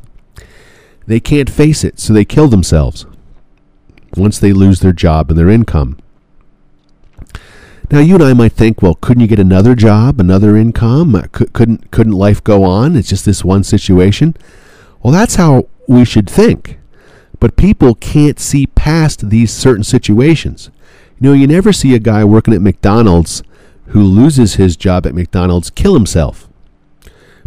they 1.06 1.20
can't 1.20 1.50
face 1.50 1.84
it, 1.84 1.98
so 1.98 2.12
they 2.12 2.24
kill 2.24 2.48
themselves 2.48 3.06
once 4.16 4.38
they 4.38 4.52
lose 4.52 4.80
their 4.80 4.92
job 4.92 5.30
and 5.30 5.38
their 5.38 5.50
income. 5.50 5.98
Now 7.90 7.98
you 7.98 8.14
and 8.14 8.24
I 8.24 8.32
might 8.32 8.52
think, 8.52 8.80
well, 8.80 8.94
couldn't 8.94 9.20
you 9.20 9.26
get 9.26 9.38
another 9.38 9.74
job, 9.74 10.18
another 10.18 10.56
income? 10.56 11.14
Uh, 11.14 11.26
couldn't 11.30 11.90
couldn't 11.90 12.14
life 12.14 12.42
go 12.42 12.64
on? 12.64 12.96
It's 12.96 13.08
just 13.08 13.26
this 13.26 13.44
one 13.44 13.64
situation. 13.64 14.34
Well, 15.02 15.12
that's 15.12 15.34
how 15.34 15.68
we 15.86 16.06
should 16.06 16.30
think. 16.30 16.78
But 17.38 17.56
people 17.56 17.94
can't 17.96 18.38
see 18.38 18.66
past 18.68 19.28
these 19.28 19.52
certain 19.52 19.84
situations. 19.84 20.70
You 21.20 21.28
know, 21.28 21.32
you 21.34 21.46
never 21.46 21.72
see 21.72 21.94
a 21.94 21.98
guy 21.98 22.24
working 22.24 22.54
at 22.54 22.62
McDonald's 22.62 23.42
who 23.86 24.02
loses 24.02 24.54
his 24.54 24.76
job 24.76 25.06
at 25.06 25.14
McDonald's 25.14 25.70
kill 25.70 25.94
himself 25.94 26.48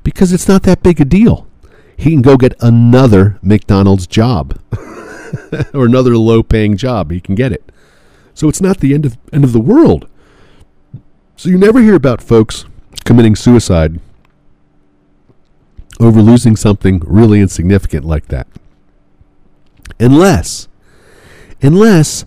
because 0.04 0.32
it's 0.32 0.48
not 0.48 0.64
that 0.64 0.84
big 0.84 1.02
a 1.02 1.06
deal. 1.06 1.48
He 1.98 2.12
can 2.12 2.22
go 2.22 2.38
get 2.38 2.54
another 2.60 3.40
McDonald's 3.42 4.08
job 4.08 4.60
or 5.74 5.86
another 5.86 6.18
low 6.18 6.44
paying 6.44 6.78
job. 6.78 7.12
He 7.12 7.20
can 7.20 7.36
get 7.36 7.52
it. 7.52 7.72
So 8.34 8.50
it's 8.50 8.62
not 8.62 8.80
the 8.80 8.94
end 8.94 9.06
of 9.06 9.18
end 9.32 9.44
of 9.44 9.54
the 9.54 9.60
world. 9.60 10.08
So 11.38 11.50
you 11.50 11.58
never 11.58 11.82
hear 11.82 11.96
about 11.96 12.22
folks 12.22 12.66
committing 13.06 13.36
suicide 13.36 14.00
over 16.00 16.22
losing 16.22 16.56
something 16.56 17.02
really 17.06 17.40
insignificant 17.40 18.06
like 18.06 18.28
that. 18.28 18.48
Unless 20.00 20.68
unless 21.62 22.26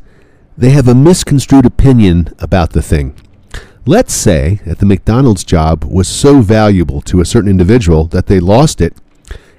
they 0.57 0.71
have 0.71 0.89
a 0.89 0.95
misconstrued 0.95 1.67
opinion 1.67 2.35
about 2.39 2.71
the 2.71 2.83
thing. 2.83 3.15
Let's 3.89 4.13
say 4.13 4.61
that 4.67 4.81
the 4.81 4.85
McDonald's 4.85 5.45
job 5.45 5.83
was 5.83 6.09
so 6.09 6.43
valuable 6.43 7.01
to 7.01 7.23
a 7.23 7.25
certain 7.25 7.49
individual 7.49 8.05
that 8.09 8.27
they 8.27 8.39
lost 8.39 8.83
it 8.83 8.95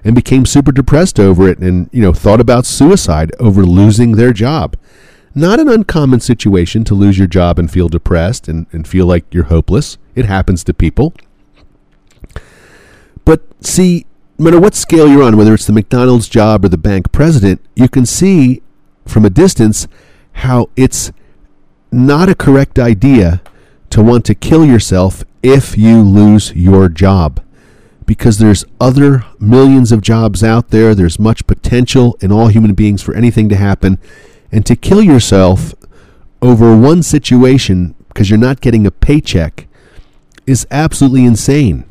and 0.04 0.14
became 0.14 0.46
super 0.46 0.72
depressed 0.72 1.20
over 1.20 1.50
it 1.50 1.58
and, 1.58 1.90
you 1.92 2.04
know, 2.04 2.14
thought 2.14 2.40
about 2.40 2.68
suicide 2.68 3.32
over 3.40 3.66
losing 3.66 4.12
their 4.12 4.32
job. 4.32 4.78
Not 5.34 5.60
an 5.60 5.68
uncommon 5.68 6.20
situation 6.20 6.84
to 6.84 6.94
lose 6.94 7.18
your 7.18 7.26
job 7.26 7.58
and 7.58 7.72
feel 7.72 7.90
depressed 7.90 8.48
and, 8.48 8.68
and 8.72 8.88
feel 8.88 9.08
like 9.08 9.26
you're 9.34 9.46
hopeless. 9.46 9.98
It 10.14 10.26
happens 10.26 10.64
to 10.66 10.76
people. 10.76 11.16
But 13.26 13.42
see, 13.62 14.06
no 14.38 14.44
matter 14.44 14.60
what 14.60 14.76
scale 14.76 15.08
you're 15.08 15.24
on, 15.24 15.38
whether 15.38 15.56
it's 15.56 15.66
the 15.66 15.74
McDonald's 15.74 16.30
job 16.30 16.64
or 16.64 16.70
the 16.70 16.78
bank 16.78 17.12
president, 17.12 17.66
you 17.76 17.90
can 17.90 18.06
see 18.06 18.62
from 19.08 19.26
a 19.26 19.32
distance 19.32 19.88
how 20.34 20.70
it's 20.76 21.12
not 21.92 22.30
a 22.30 22.36
correct 22.36 22.78
idea 22.78 23.42
to 24.00 24.04
want 24.12 24.26
to 24.26 24.36
kill 24.36 24.66
yourself 24.66 25.24
if 25.44 25.78
you 25.78 26.02
lose 26.02 26.54
your 26.54 26.90
job. 26.90 27.42
because 28.06 28.40
there's 28.40 28.66
other 28.82 29.24
millions 29.40 29.92
of 29.92 30.02
jobs 30.02 30.44
out 30.44 30.70
there. 30.72 30.96
There's 30.96 31.20
much 31.20 31.46
potential 31.46 32.18
in 32.22 32.32
all 32.32 32.48
human 32.48 32.74
beings 32.74 33.04
for 33.04 33.14
anything 33.14 33.50
to 33.50 33.56
happen. 33.56 34.00
And 34.52 34.66
to 34.66 34.76
kill 34.76 35.04
yourself 35.04 35.76
over 36.42 36.76
one 36.76 37.04
situation 37.04 37.94
because 38.08 38.32
you're 38.32 38.40
not 38.40 38.62
getting 38.62 38.88
a 38.88 38.92
paycheck 38.92 39.68
is 40.48 40.66
absolutely 40.72 41.24
insane. 41.24 41.86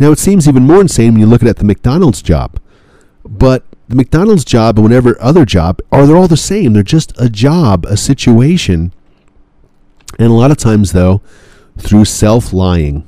Now, 0.00 0.10
it 0.10 0.18
seems 0.18 0.48
even 0.48 0.64
more 0.64 0.80
insane 0.80 1.12
when 1.12 1.20
you 1.20 1.26
look 1.28 1.44
at 1.44 1.58
the 1.58 1.64
McDonald's 1.64 2.22
job. 2.22 2.58
But 3.24 3.62
the 3.86 3.94
McDonald's 3.94 4.44
job 4.44 4.78
and 4.78 4.84
whatever 4.84 5.16
other 5.22 5.44
job 5.44 5.80
are 5.92 6.08
they're 6.08 6.16
all 6.16 6.26
the 6.26 6.36
same. 6.36 6.72
They're 6.72 6.82
just 6.82 7.12
a 7.20 7.28
job, 7.28 7.86
a 7.86 7.96
situation. 7.96 8.92
And 10.18 10.30
a 10.30 10.34
lot 10.34 10.50
of 10.50 10.56
times 10.56 10.92
though, 10.92 11.22
through 11.78 12.04
self-lying, 12.06 13.06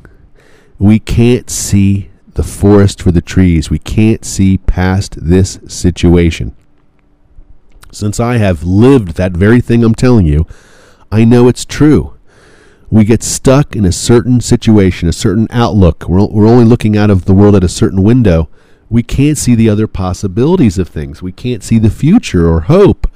we 0.79 0.99
can't 0.99 1.51
see 1.51 2.11
the 2.35 2.43
forest 2.43 3.03
for 3.03 3.11
the 3.11 3.23
trees. 3.23 3.71
We 3.71 3.79
can't 3.79 4.25
see 4.25 4.59
past 4.59 5.17
this 5.21 5.59
situation. 5.67 6.55
Since 7.91 8.21
I 8.21 8.37
have 8.37 8.63
lived 8.65 9.15
that 9.15 9.33
very 9.33 9.61
thing 9.61 9.83
I'm 9.83 9.95
telling 9.95 10.27
you, 10.27 10.47
I 11.11 11.25
know 11.25 11.49
it's 11.49 11.65
true. 11.65 12.15
We 12.91 13.05
get 13.05 13.23
stuck 13.23 13.75
in 13.75 13.85
a 13.85 13.93
certain 13.93 14.41
situation, 14.41 15.09
a 15.09 15.13
certain 15.13 15.49
outlook. 15.51 16.09
We're, 16.09 16.27
we're 16.27 16.47
only 16.47 16.65
looking 16.65 16.97
out 16.97 17.11
of 17.11 17.25
the 17.25 17.35
world 17.35 17.57
at 17.57 17.65
a 17.65 17.69
certain 17.69 18.03
window 18.03 18.49
we 18.91 19.03
can't 19.03 19.37
see 19.37 19.55
the 19.55 19.69
other 19.69 19.87
possibilities 19.87 20.79
of 20.79 20.89
things. 20.89 21.23
We 21.23 21.33
can't 21.33 21.63
see 21.63 21.79
the 21.79 21.91
future 21.91 22.49
or 22.49 22.63
hope 22.63 23.07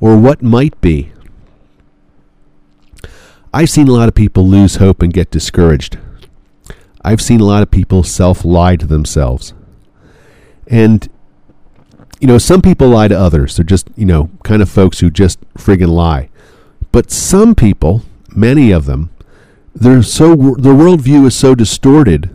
or 0.00 0.16
what 0.16 0.42
might 0.42 0.80
be. 0.80 1.12
I've 3.52 3.70
seen 3.70 3.88
a 3.88 3.92
lot 3.92 4.08
of 4.08 4.14
people 4.14 4.46
lose 4.46 4.76
hope 4.76 5.02
and 5.02 5.12
get 5.12 5.30
discouraged. 5.30 5.98
I've 7.02 7.22
seen 7.22 7.40
a 7.40 7.44
lot 7.44 7.62
of 7.62 7.70
people 7.70 8.02
self 8.02 8.44
lie 8.44 8.76
to 8.76 8.86
themselves. 8.86 9.54
And, 10.66 11.08
you 12.20 12.26
know, 12.26 12.38
some 12.38 12.60
people 12.60 12.88
lie 12.88 13.08
to 13.08 13.18
others. 13.18 13.56
They're 13.56 13.64
just, 13.64 13.88
you 13.96 14.06
know, 14.06 14.30
kind 14.42 14.60
of 14.60 14.68
folks 14.68 14.98
who 14.98 15.10
just 15.10 15.40
friggin' 15.54 15.88
lie. 15.88 16.28
But 16.90 17.10
some 17.10 17.54
people, 17.54 18.02
many 18.34 18.72
of 18.72 18.86
them, 18.86 19.10
they're 19.74 20.02
so, 20.02 20.34
their 20.34 20.74
worldview 20.74 21.26
is 21.26 21.36
so 21.36 21.54
distorted 21.54 22.30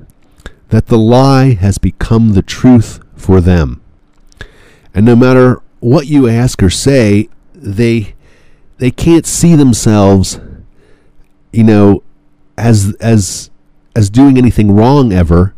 that 0.70 0.88
the 0.88 0.98
lie 0.98 1.54
has 1.54 1.78
become 1.78 2.34
the 2.34 2.42
truth 2.42 3.00
for 3.16 3.42
them. 3.42 3.82
And 4.94 5.06
no 5.06 5.16
matter 5.16 5.62
what 5.80 6.08
you 6.08 6.28
ask 6.28 6.62
or 6.64 6.70
say, 6.70 7.30
they 7.54 8.16
they 8.78 8.90
can't 8.92 9.28
see 9.28 9.56
themselves, 9.56 10.40
you 11.52 11.64
know, 11.64 12.04
as 12.58 12.96
as 13.00 13.50
as 13.96 14.10
doing 14.10 14.38
anything 14.38 14.72
wrong 14.72 15.12
ever 15.12 15.54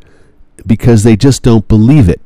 because 0.66 1.04
they 1.04 1.16
just 1.16 1.44
don't 1.44 1.68
believe 1.68 2.10
it. 2.10 2.22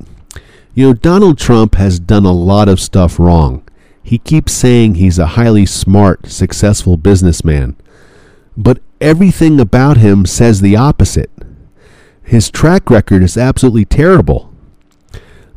You 0.73 0.87
know, 0.87 0.93
Donald 0.93 1.37
Trump 1.37 1.75
has 1.75 1.99
done 1.99 2.25
a 2.25 2.31
lot 2.31 2.69
of 2.69 2.79
stuff 2.79 3.19
wrong. 3.19 3.63
He 4.03 4.19
keeps 4.19 4.53
saying 4.53 4.95
he's 4.95 5.19
a 5.19 5.27
highly 5.27 5.65
smart, 5.65 6.27
successful 6.27 6.97
businessman. 6.97 7.75
But 8.55 8.79
everything 9.01 9.59
about 9.59 9.97
him 9.97 10.25
says 10.25 10.61
the 10.61 10.75
opposite. 10.75 11.31
His 12.23 12.49
track 12.49 12.89
record 12.89 13.23
is 13.23 13.37
absolutely 13.37 13.85
terrible. 13.85 14.53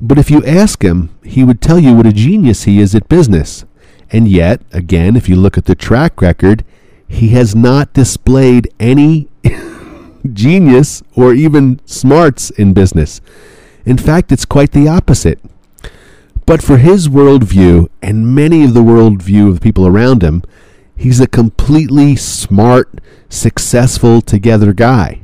But 0.00 0.18
if 0.18 0.30
you 0.30 0.44
ask 0.44 0.82
him, 0.82 1.10
he 1.22 1.44
would 1.44 1.60
tell 1.60 1.78
you 1.78 1.94
what 1.94 2.06
a 2.06 2.12
genius 2.12 2.64
he 2.64 2.80
is 2.80 2.94
at 2.94 3.08
business. 3.08 3.64
And 4.10 4.26
yet, 4.26 4.62
again, 4.72 5.16
if 5.16 5.28
you 5.28 5.36
look 5.36 5.58
at 5.58 5.66
the 5.66 5.74
track 5.74 6.20
record, 6.22 6.64
he 7.10 7.28
has 7.30 7.54
not 7.54 7.92
displayed 7.92 8.72
any 8.78 9.28
genius 10.32 11.02
or 11.14 11.34
even 11.34 11.80
smarts 11.86 12.50
in 12.50 12.72
business. 12.72 13.20
In 13.84 13.98
fact, 13.98 14.32
it's 14.32 14.44
quite 14.44 14.72
the 14.72 14.88
opposite. 14.88 15.40
But 16.46 16.62
for 16.62 16.78
his 16.78 17.08
worldview 17.08 17.88
and 18.00 18.34
many 18.34 18.64
of 18.64 18.74
the 18.74 18.82
worldview 18.82 19.48
of 19.48 19.54
the 19.56 19.60
people 19.60 19.86
around 19.86 20.22
him, 20.22 20.42
he's 20.96 21.20
a 21.20 21.26
completely 21.26 22.16
smart, 22.16 23.00
successful, 23.28 24.22
together 24.22 24.72
guy 24.72 25.20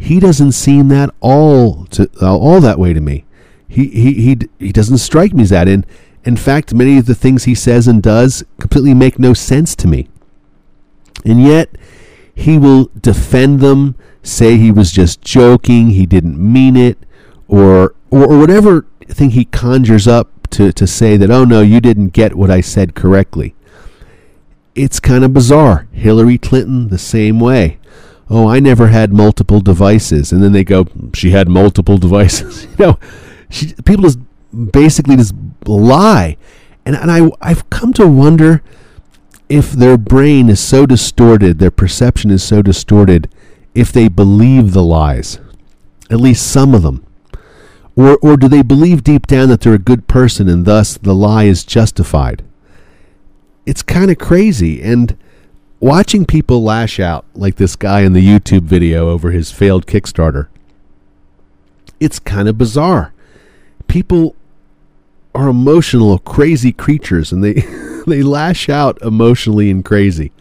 he 0.00 0.18
doesn't 0.18 0.52
seem 0.52 0.88
that 0.88 1.10
all 1.20 1.84
to 1.86 2.10
uh, 2.22 2.36
all 2.36 2.60
that 2.62 2.78
way 2.78 2.94
to 2.94 3.00
me. 3.00 3.24
He 3.68 3.88
he 3.88 4.14
he 4.14 4.38
he 4.58 4.72
doesn't 4.72 4.98
strike 4.98 5.34
me 5.34 5.42
as 5.42 5.50
that. 5.50 5.68
And 5.68 5.86
in 6.24 6.36
fact, 6.36 6.72
many 6.72 6.96
of 6.96 7.04
the 7.04 7.14
things 7.14 7.44
he 7.44 7.54
says 7.54 7.86
and 7.86 8.02
does 8.02 8.42
completely 8.58 8.94
make 8.94 9.18
no 9.18 9.34
sense 9.34 9.76
to 9.76 9.86
me. 9.86 10.08
And 11.24 11.42
yet, 11.42 11.70
he 12.34 12.58
will 12.58 12.90
defend 12.98 13.60
them, 13.60 13.96
say 14.22 14.56
he 14.56 14.70
was 14.72 14.92
just 14.92 15.20
joking, 15.22 15.90
he 15.90 16.06
didn't 16.06 16.38
mean 16.38 16.76
it, 16.76 16.98
or 17.48 17.94
or, 18.10 18.24
or 18.24 18.38
whatever 18.38 18.86
thing 19.06 19.30
he 19.30 19.44
conjures 19.44 20.08
up 20.08 20.48
to, 20.50 20.72
to 20.72 20.86
say 20.86 21.16
that, 21.16 21.30
oh 21.30 21.44
no, 21.44 21.60
you 21.60 21.80
didn't 21.80 22.08
get 22.08 22.34
what 22.34 22.50
I 22.50 22.60
said 22.60 22.94
correctly. 22.94 23.54
It's 24.74 25.00
kind 25.00 25.24
of 25.24 25.32
bizarre. 25.32 25.86
Hillary 25.92 26.38
Clinton, 26.38 26.88
the 26.88 26.98
same 26.98 27.38
way 27.38 27.78
oh, 28.30 28.46
I 28.46 28.60
never 28.60 28.86
had 28.86 29.12
multiple 29.12 29.60
devices, 29.60 30.32
and 30.32 30.42
then 30.42 30.52
they 30.52 30.64
go, 30.64 30.86
she 31.12 31.32
had 31.32 31.48
multiple 31.48 31.98
devices. 32.06 32.64
you 32.78 32.86
know, 32.86 32.98
she, 33.50 33.74
people 33.84 34.04
just 34.04 34.20
basically 34.72 35.16
just 35.16 35.34
lie, 35.66 36.36
and 36.86 36.96
and 36.96 37.10
I 37.10 37.28
I've 37.42 37.68
come 37.68 37.92
to 37.94 38.06
wonder 38.06 38.62
if 39.50 39.72
their 39.72 39.98
brain 39.98 40.48
is 40.48 40.60
so 40.60 40.86
distorted, 40.86 41.58
their 41.58 41.72
perception 41.72 42.30
is 42.30 42.42
so 42.42 42.62
distorted, 42.62 43.28
if 43.74 43.92
they 43.92 44.06
believe 44.06 44.72
the 44.72 44.82
lies, 44.82 45.40
at 46.08 46.20
least 46.20 46.46
some 46.46 46.72
of 46.72 46.82
them. 46.82 47.04
Or, 47.96 48.16
or 48.22 48.36
do 48.36 48.46
they 48.46 48.62
believe 48.62 49.02
deep 49.02 49.26
down 49.26 49.48
that 49.48 49.60
they're 49.60 49.74
a 49.74 49.78
good 49.78 50.06
person 50.06 50.48
and 50.48 50.64
thus 50.64 50.96
the 50.96 51.14
lie 51.14 51.44
is 51.44 51.64
justified? 51.64 52.44
It's 53.66 53.82
kind 53.82 54.10
of 54.10 54.18
crazy. 54.18 54.80
And 54.80 55.16
watching 55.80 56.24
people 56.24 56.62
lash 56.62 57.00
out 57.00 57.26
like 57.34 57.56
this 57.56 57.74
guy 57.74 58.02
in 58.02 58.12
the 58.12 58.26
YouTube 58.26 58.62
video 58.62 59.10
over 59.10 59.32
his 59.32 59.50
failed 59.50 59.86
Kickstarter, 59.86 60.46
it's 61.98 62.20
kind 62.20 62.48
of 62.48 62.56
bizarre. 62.56 63.12
People 63.88 64.36
are 65.34 65.48
emotional, 65.48 66.18
crazy 66.18 66.72
creatures, 66.72 67.32
and 67.32 67.42
they 67.42 67.52
they 68.06 68.22
lash 68.22 68.68
out 68.68 69.00
emotionally 69.02 69.70
and 69.70 69.84
crazy. 69.84 70.32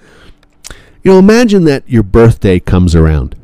You 1.03 1.13
know, 1.13 1.19
imagine 1.19 1.63
that 1.65 1.87
your 1.87 2.03
birthday 2.03 2.59
comes 2.59 2.93
around 2.95 3.35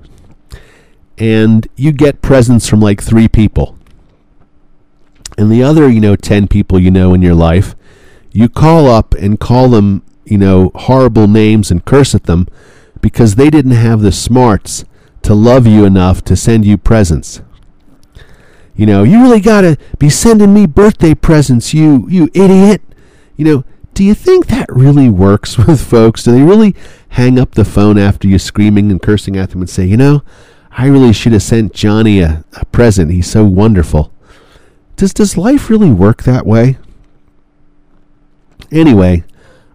and 1.17 1.67
you 1.75 1.93
get 1.93 2.21
presents 2.21 2.67
from 2.67 2.81
like 2.81 3.01
three 3.01 3.27
people. 3.27 3.77
And 5.38 5.49
the 5.49 5.63
other, 5.63 5.89
you 5.89 6.01
know, 6.01 6.15
10 6.15 6.47
people 6.47 6.79
you 6.79 6.91
know 6.91 7.13
in 7.13 7.21
your 7.21 7.36
life, 7.36 7.75
you 8.31 8.49
call 8.49 8.88
up 8.88 9.13
and 9.13 9.39
call 9.39 9.69
them 9.69 10.03
you 10.25 10.38
know, 10.38 10.71
horrible 10.75 11.27
names 11.27 11.71
and 11.71 11.86
curse 11.86 12.15
at 12.15 12.23
them 12.23 12.47
because 13.01 13.36
they 13.36 13.49
didn't 13.49 13.71
have 13.71 14.01
the 14.01 14.12
smarts 14.12 14.84
to 15.21 15.34
love 15.34 15.65
you 15.67 15.86
enough 15.86 16.23
to 16.23 16.36
send 16.36 16.65
you 16.65 16.77
presents. 16.77 17.41
You 18.75 18.85
know, 18.85 19.03
you 19.03 19.21
really 19.21 19.39
got 19.39 19.61
to 19.61 19.77
be 19.99 20.09
sending 20.09 20.53
me 20.53 20.65
birthday 20.65 21.13
presents, 21.13 21.73
you 21.73 22.07
you 22.09 22.29
idiot. 22.33 22.81
You 23.38 23.45
know, 23.45 23.63
do 23.93 24.03
you 24.03 24.13
think 24.13 24.47
that 24.47 24.67
really 24.69 25.09
works 25.09 25.57
with 25.65 25.81
folks? 25.81 26.23
Do 26.23 26.31
they 26.31 26.41
really 26.41 26.75
hang 27.09 27.39
up 27.39 27.55
the 27.55 27.65
phone 27.65 27.97
after 27.97 28.27
you 28.27 28.38
screaming 28.38 28.91
and 28.91 29.01
cursing 29.01 29.38
at 29.38 29.51
them 29.51 29.61
and 29.61 29.69
say, 29.69 29.85
"You 29.85 29.97
know, 29.97 30.23
I 30.71 30.88
really 30.88 31.13
should 31.13 31.31
have 31.31 31.43
sent 31.43 31.73
Johnny 31.73 32.19
a, 32.19 32.43
a 32.53 32.65
present. 32.65 33.11
He's 33.11 33.29
so 33.29 33.45
wonderful." 33.45 34.11
Does 34.97 35.13
does 35.13 35.38
life 35.38 35.69
really 35.69 35.91
work 35.91 36.23
that 36.23 36.45
way? 36.45 36.77
Anyway, 38.71 39.23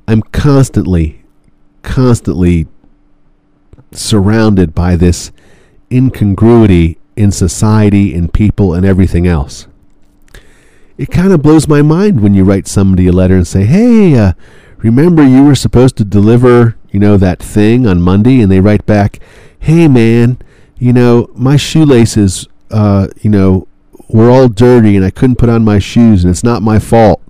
I'm 0.06 0.22
constantly, 0.22 1.24
constantly 1.82 2.66
surrounded 3.92 4.74
by 4.74 4.96
this 4.96 5.32
incongruity 5.90 6.99
in 7.20 7.30
society, 7.30 8.14
in 8.14 8.28
people, 8.28 8.74
and 8.74 8.85
everything 8.87 9.26
else. 9.26 9.66
It 10.96 11.11
kind 11.11 11.33
of 11.33 11.42
blows 11.42 11.68
my 11.68 11.83
mind 11.83 12.20
when 12.20 12.35
you 12.35 12.44
write 12.44 12.66
somebody 12.66 13.06
a 13.06 13.12
letter 13.12 13.37
and 13.37 13.46
say, 13.46 13.64
"Hey, 13.64 14.14
uh, 14.16 14.33
remember 14.78 15.22
you 15.22 15.44
were 15.44 15.54
supposed 15.54 15.96
to 15.96 16.04
deliver, 16.04 16.76
you 16.90 17.00
know, 17.00 17.16
that 17.16 17.42
thing 17.42 17.87
on 17.87 18.02
Monday," 18.02 18.40
and 18.40 18.50
they 18.50 18.61
write 18.61 18.87
back, 18.87 19.18
"Hey, 19.59 19.88
man, 19.88 20.38
you 20.78 20.92
know, 20.92 21.28
my 21.35 21.56
shoelaces, 21.56 22.48
uh, 22.70 23.09
you 23.20 23.30
know, 23.30 23.66
were 24.09 24.30
all 24.30 24.48
dirty 24.48 24.96
and 24.96 25.04
I 25.04 25.11
couldn't 25.11 25.37
put 25.37 25.48
on 25.48 25.64
my 25.64 25.78
shoes, 25.78 26.24
and 26.24 26.30
it's 26.30 26.44
not 26.44 26.62
my 26.62 26.78
fault." 26.78 27.20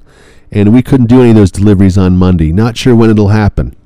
and 0.53 0.72
we 0.72 0.83
couldn't 0.83 1.07
do 1.07 1.20
any 1.20 1.31
of 1.31 1.37
those 1.37 1.53
deliveries 1.53 1.96
on 1.96 2.16
Monday. 2.16 2.53
Not 2.53 2.76
sure 2.76 2.94
when 2.94 3.11
it'll 3.11 3.29
happen. 3.29 3.76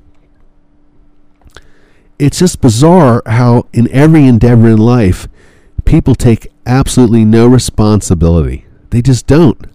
It's 2.17 2.39
just 2.39 2.61
bizarre 2.61 3.21
how, 3.25 3.67
in 3.73 3.91
every 3.91 4.25
endeavor 4.25 4.69
in 4.69 4.77
life, 4.77 5.27
people 5.85 6.15
take 6.15 6.51
absolutely 6.65 7.23
no 7.23 7.47
responsibility. 7.47 8.65
They 8.89 9.01
just 9.01 9.27
don't. 9.27 9.65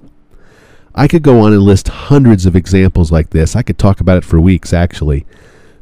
I 0.94 1.06
could 1.08 1.22
go 1.22 1.40
on 1.40 1.52
and 1.52 1.62
list 1.62 1.88
hundreds 1.88 2.46
of 2.46 2.56
examples 2.56 3.12
like 3.12 3.30
this. 3.30 3.54
I 3.54 3.62
could 3.62 3.78
talk 3.78 4.00
about 4.00 4.18
it 4.18 4.24
for 4.24 4.40
weeks, 4.40 4.72
actually. 4.72 5.24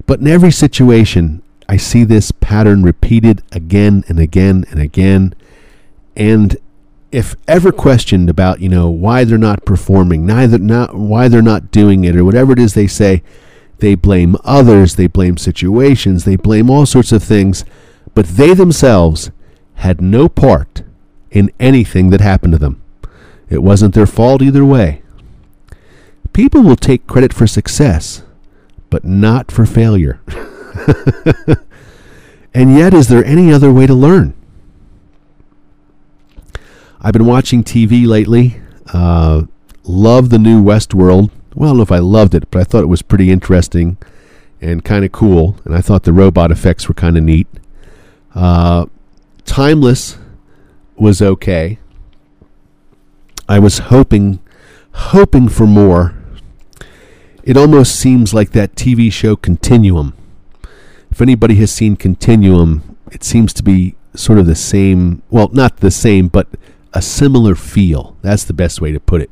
But 0.07 0.21
in 0.21 0.29
every 0.29 0.53
situation, 0.53 1.43
I 1.69 1.77
see 1.77 2.05
this 2.05 2.31
pattern 2.31 2.83
repeated 2.83 3.43
again 3.53 4.05
and 4.09 4.19
again 4.19 4.64
and 4.71 4.81
again. 4.81 5.35
And 6.17 6.57
if 7.11 7.37
ever 7.47 7.73
questioned 7.73 8.29
about, 8.29 8.61
you 8.61 8.69
know, 8.69 8.91
why 8.91 9.25
they're 9.25 9.38
not 9.38 9.64
performing, 9.64 10.27
neither 10.27 10.59
not 10.59 10.95
why 10.95 11.29
they're 11.29 11.43
not 11.43 11.71
doing 11.71 12.05
it 12.05 12.17
or 12.17 12.25
whatever 12.25 12.53
it 12.53 12.59
is 12.59 12.75
they 12.75 12.87
say, 12.87 13.23
they 13.79 13.95
blame 13.95 14.37
others, 14.45 14.97
they 14.97 15.07
blame 15.07 15.37
situations, 15.37 16.25
they 16.25 16.37
blame 16.37 16.69
all 16.69 16.85
sorts 16.85 17.12
of 17.12 17.23
things, 17.23 17.64
but 18.14 18.27
they 18.27 18.53
themselves 18.53 19.31
had 19.79 20.01
no 20.01 20.29
part 20.29 20.83
in 21.31 21.51
anything 21.61 22.11
that 22.11 22.21
happened 22.21 22.53
to 22.53 22.59
them. 22.59 22.83
It 23.49 23.62
wasn't 23.62 23.95
their 23.95 24.07
fault 24.07 24.43
either 24.43 24.64
way. 24.64 25.03
People 26.33 26.62
will 26.62 26.77
take 26.77 27.07
credit 27.07 27.33
for 27.33 27.47
success, 27.47 28.23
but 28.91 29.05
not 29.05 29.51
for 29.51 29.67
failure. 29.67 30.21
and 32.55 32.77
yet, 32.77 32.93
is 32.93 33.09
there 33.09 33.25
any 33.25 33.53
other 33.53 33.73
way 33.73 33.87
to 33.87 33.95
learn? 33.95 34.35
I've 37.01 37.12
been 37.12 37.27
watching 37.27 37.62
TV 37.62 38.07
lately. 38.07 38.61
Uh, 38.93 39.45
love 39.85 40.31
the 40.31 40.38
new 40.38 40.62
Westworld. 40.62 41.31
Well, 41.55 41.69
I 41.69 41.71
don't 41.71 41.77
know 41.77 41.83
if 41.83 41.93
I 41.93 41.99
loved 41.99 42.35
it, 42.35 42.51
but 42.51 42.61
I 42.61 42.64
thought 42.64 42.83
it 42.83 42.88
was 42.88 43.03
pretty 43.03 43.31
interesting 43.31 43.97
and 44.61 44.85
kind 44.85 45.05
of 45.05 45.12
cool. 45.12 45.57
And 45.64 45.75
I 45.75 45.81
thought 45.81 46.03
the 46.03 46.12
robot 46.12 46.51
effects 46.51 46.88
were 46.88 46.95
kind 46.95 47.17
of 47.17 47.23
neat. 47.23 47.47
Uh, 48.35 48.87
Timeless 49.49 50.19
was 50.95 51.23
okay. 51.23 51.79
I 53.49 53.59
was 53.59 53.79
hoping, 53.79 54.41
hoping 54.93 55.49
for 55.49 55.67
more. 55.67 56.15
It 57.43 57.57
almost 57.57 57.97
seems 57.97 58.35
like 58.35 58.51
that 58.51 58.75
TV 58.75 59.11
show 59.11 59.37
Continuum. 59.37 60.15
If 61.11 61.23
anybody 61.23 61.55
has 61.57 61.73
seen 61.73 61.97
Continuum, 61.97 62.99
it 63.11 63.25
seems 63.25 63.55
to 63.55 63.63
be 63.63 63.97
sort 64.15 64.39
of 64.39 64.45
the 64.45 64.55
same. 64.55 65.23
Well, 65.31 65.49
not 65.51 65.79
the 65.79 65.91
same, 65.91 66.29
but 66.29 66.47
a 66.93 67.01
similar 67.01 67.55
feel. 67.55 68.19
That's 68.21 68.45
the 68.45 68.53
best 68.53 68.83
way 68.83 68.93
to 68.93 69.01
put 69.01 69.23
it. 69.23 69.31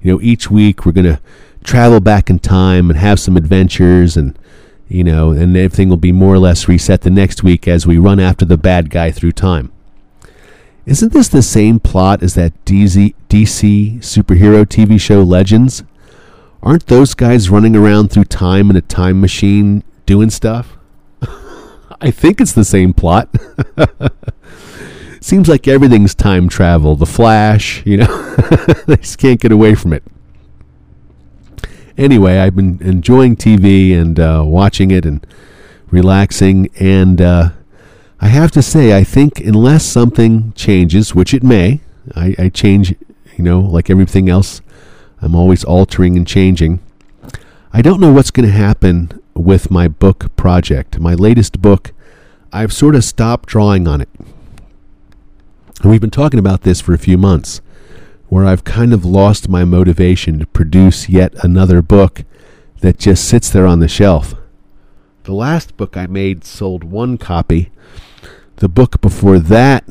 You 0.00 0.12
know, 0.12 0.20
each 0.22 0.48
week 0.48 0.86
we're 0.86 0.92
going 0.92 1.06
to 1.06 1.20
travel 1.64 1.98
back 1.98 2.30
in 2.30 2.38
time 2.38 2.88
and 2.88 2.98
have 3.00 3.18
some 3.18 3.36
adventures 3.36 4.16
and 4.16 4.38
you 4.88 5.02
know, 5.04 5.30
and 5.30 5.56
everything 5.56 5.88
will 5.88 5.96
be 5.96 6.12
more 6.12 6.34
or 6.34 6.38
less 6.38 6.68
reset 6.68 7.02
the 7.02 7.10
next 7.10 7.42
week 7.42 7.66
as 7.66 7.86
we 7.86 7.98
run 7.98 8.20
after 8.20 8.44
the 8.44 8.56
bad 8.56 8.90
guy 8.90 9.10
through 9.10 9.32
time. 9.32 9.72
Isn't 10.84 11.12
this 11.12 11.28
the 11.28 11.42
same 11.42 11.80
plot 11.80 12.22
as 12.22 12.34
that 12.34 12.52
DC, 12.64 13.14
superhero 13.28 14.64
TV 14.64 15.00
show 15.00 15.22
Legends? 15.22 15.82
Aren't 16.62 16.86
those 16.86 17.14
guys 17.14 17.50
running 17.50 17.74
around 17.74 18.10
through 18.10 18.24
time 18.24 18.70
in 18.70 18.76
a 18.76 18.80
time 18.80 19.20
machine 19.20 19.82
doing 20.06 20.30
stuff? 20.30 20.78
I 22.00 22.12
think 22.12 22.40
it's 22.40 22.52
the 22.52 22.64
same 22.64 22.92
plot. 22.92 23.28
Seems 25.20 25.48
like 25.48 25.66
everything's 25.66 26.14
time 26.14 26.48
travel. 26.48 26.94
The 26.94 27.06
Flash, 27.06 27.84
you 27.84 27.96
know, 27.96 28.32
they 28.86 28.96
just 28.96 29.18
can't 29.18 29.40
get 29.40 29.50
away 29.50 29.74
from 29.74 29.92
it. 29.92 30.04
Anyway, 31.98 32.38
I've 32.38 32.54
been 32.54 32.78
enjoying 32.82 33.36
TV 33.36 33.98
and 33.98 34.20
uh, 34.20 34.42
watching 34.44 34.90
it 34.90 35.06
and 35.06 35.26
relaxing. 35.90 36.68
And 36.78 37.22
uh, 37.22 37.50
I 38.20 38.28
have 38.28 38.50
to 38.52 38.62
say, 38.62 38.96
I 38.96 39.02
think 39.02 39.40
unless 39.40 39.84
something 39.84 40.52
changes, 40.52 41.14
which 41.14 41.32
it 41.32 41.42
may, 41.42 41.80
I, 42.14 42.34
I 42.38 42.48
change, 42.50 42.94
you 43.36 43.44
know, 43.44 43.60
like 43.60 43.88
everything 43.88 44.28
else, 44.28 44.60
I'm 45.22 45.34
always 45.34 45.64
altering 45.64 46.16
and 46.16 46.26
changing. 46.26 46.80
I 47.72 47.82
don't 47.82 48.00
know 48.00 48.12
what's 48.12 48.30
going 48.30 48.46
to 48.48 48.54
happen 48.54 49.22
with 49.34 49.70
my 49.70 49.88
book 49.88 50.34
project. 50.36 50.98
My 50.98 51.14
latest 51.14 51.60
book, 51.62 51.92
I've 52.52 52.72
sort 52.72 52.94
of 52.94 53.04
stopped 53.04 53.48
drawing 53.48 53.88
on 53.88 54.00
it. 54.00 54.08
And 55.82 55.90
we've 55.90 56.00
been 56.00 56.10
talking 56.10 56.38
about 56.38 56.62
this 56.62 56.80
for 56.80 56.94
a 56.94 56.98
few 56.98 57.18
months, 57.18 57.60
where 58.28 58.44
I've 58.44 58.64
kind 58.64 58.92
of 58.92 59.04
lost 59.04 59.48
my 59.48 59.64
motivation 59.64 60.38
to 60.38 60.46
produce 60.46 61.08
yet 61.08 61.32
another 61.44 61.82
book 61.82 62.24
that 62.80 62.98
just 62.98 63.26
sits 63.28 63.50
there 63.50 63.66
on 63.66 63.80
the 63.80 63.88
shelf. 63.88 64.34
The 65.24 65.34
last 65.34 65.76
book 65.76 65.96
I 65.96 66.06
made 66.06 66.44
sold 66.44 66.84
one 66.84 67.18
copy. 67.18 67.70
The 68.56 68.68
book 68.68 69.00
before 69.00 69.38
that 69.38 69.84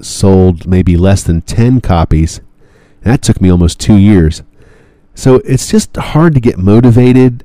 sold 0.00 0.66
maybe 0.66 0.96
less 0.96 1.22
than 1.22 1.42
10 1.42 1.80
copies. 1.80 2.40
That 3.02 3.22
took 3.22 3.40
me 3.40 3.50
almost 3.50 3.80
two 3.80 3.96
years. 3.96 4.42
So 5.14 5.36
it's 5.44 5.70
just 5.70 5.96
hard 5.96 6.34
to 6.34 6.40
get 6.40 6.58
motivated 6.58 7.44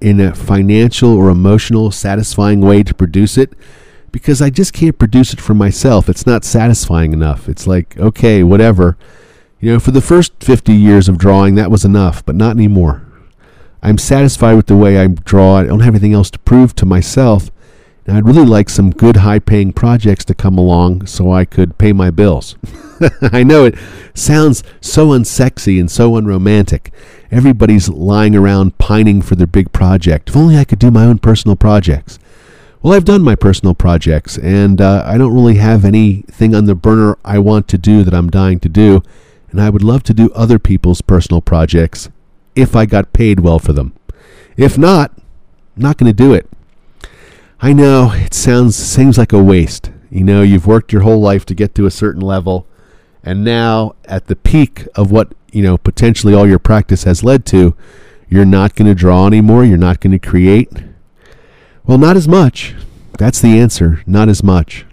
in 0.00 0.20
a 0.20 0.34
financial 0.34 1.14
or 1.16 1.28
emotional 1.28 1.90
satisfying 1.90 2.60
way 2.60 2.82
to 2.82 2.94
produce 2.94 3.36
it 3.36 3.52
because 4.12 4.40
I 4.40 4.50
just 4.50 4.72
can't 4.72 4.98
produce 4.98 5.32
it 5.32 5.40
for 5.40 5.54
myself. 5.54 6.08
It's 6.08 6.26
not 6.26 6.44
satisfying 6.44 7.12
enough. 7.12 7.48
It's 7.48 7.66
like, 7.66 7.96
okay, 7.98 8.42
whatever. 8.42 8.96
You 9.60 9.72
know, 9.72 9.80
for 9.80 9.90
the 9.90 10.00
first 10.00 10.32
50 10.40 10.72
years 10.72 11.08
of 11.08 11.18
drawing, 11.18 11.56
that 11.56 11.70
was 11.70 11.84
enough, 11.84 12.24
but 12.24 12.36
not 12.36 12.52
anymore. 12.52 13.04
I'm 13.82 13.98
satisfied 13.98 14.54
with 14.54 14.66
the 14.66 14.76
way 14.76 14.98
I 14.98 15.08
draw. 15.08 15.56
I 15.56 15.64
don't 15.64 15.80
have 15.80 15.94
anything 15.94 16.12
else 16.12 16.30
to 16.30 16.38
prove 16.40 16.76
to 16.76 16.86
myself. 16.86 17.50
And 18.06 18.16
I'd 18.16 18.26
really 18.26 18.46
like 18.46 18.68
some 18.68 18.90
good, 18.90 19.16
high 19.16 19.40
paying 19.40 19.72
projects 19.72 20.24
to 20.26 20.34
come 20.34 20.58
along 20.58 21.06
so 21.06 21.32
I 21.32 21.44
could 21.44 21.76
pay 21.76 21.92
my 21.92 22.10
bills. 22.10 22.56
I 23.32 23.42
know 23.42 23.64
it 23.64 23.74
sounds 24.14 24.62
so 24.80 25.08
unsexy 25.08 25.78
and 25.80 25.90
so 25.90 26.16
unromantic. 26.16 26.92
Everybody's 27.30 27.88
lying 27.88 28.36
around 28.36 28.78
pining 28.78 29.20
for 29.22 29.34
their 29.34 29.46
big 29.46 29.72
project. 29.72 30.30
If 30.30 30.36
only 30.36 30.56
I 30.56 30.64
could 30.64 30.78
do 30.78 30.90
my 30.90 31.04
own 31.04 31.18
personal 31.18 31.56
projects. 31.56 32.18
Well, 32.80 32.94
I've 32.94 33.04
done 33.04 33.22
my 33.22 33.34
personal 33.34 33.74
projects, 33.74 34.38
and 34.38 34.80
uh, 34.80 35.02
I 35.04 35.18
don't 35.18 35.34
really 35.34 35.56
have 35.56 35.84
anything 35.84 36.54
on 36.54 36.66
the 36.66 36.76
burner 36.76 37.18
I 37.24 37.40
want 37.40 37.66
to 37.68 37.78
do 37.78 38.04
that 38.04 38.14
I'm 38.14 38.30
dying 38.30 38.60
to 38.60 38.68
do, 38.68 39.02
and 39.50 39.60
I 39.60 39.70
would 39.70 39.82
love 39.82 40.02
to 40.04 40.14
do 40.14 40.30
other 40.34 40.58
people's 40.58 41.00
personal 41.00 41.40
projects 41.40 42.08
if 42.54 42.76
I 42.76 42.86
got 42.86 43.12
paid 43.12 43.40
well 43.40 43.58
for 43.58 43.72
them. 43.72 43.94
If 44.56 44.76
not, 44.76 45.12
I'm 45.76 45.82
not 45.82 45.98
going 45.98 46.10
to 46.10 46.16
do 46.16 46.32
it. 46.32 46.48
I 47.60 47.72
know 47.72 48.12
it 48.14 48.34
sounds 48.34 48.76
seems 48.76 49.18
like 49.18 49.32
a 49.32 49.42
waste. 49.42 49.90
You 50.10 50.24
know, 50.24 50.42
you've 50.42 50.66
worked 50.66 50.92
your 50.92 51.02
whole 51.02 51.20
life 51.20 51.44
to 51.46 51.54
get 51.54 51.74
to 51.74 51.86
a 51.86 51.90
certain 51.90 52.22
level, 52.22 52.66
and 53.22 53.44
now 53.44 53.94
at 54.04 54.26
the 54.26 54.36
peak 54.36 54.86
of 54.94 55.10
what 55.10 55.32
you 55.52 55.62
know 55.62 55.76
potentially 55.76 56.34
all 56.34 56.46
your 56.46 56.58
practice 56.58 57.04
has 57.04 57.24
led 57.24 57.44
to, 57.46 57.74
you're 58.28 58.44
not 58.44 58.74
going 58.74 58.88
to 58.88 58.94
draw 58.94 59.26
anymore. 59.26 59.64
You're 59.64 59.76
not 59.76 60.00
going 60.00 60.18
to 60.18 60.18
create 60.18 60.70
well, 61.88 61.96
not 61.96 62.18
as 62.18 62.28
much. 62.28 62.74
That's 63.16 63.40
the 63.40 63.58
answer. 63.58 64.02
Not 64.06 64.28
as 64.28 64.42
much. 64.42 64.84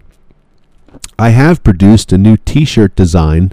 I 1.19 1.31
have 1.31 1.61
produced 1.61 2.13
a 2.13 2.17
new 2.17 2.37
t 2.37 2.63
shirt 2.63 2.95
design 2.95 3.51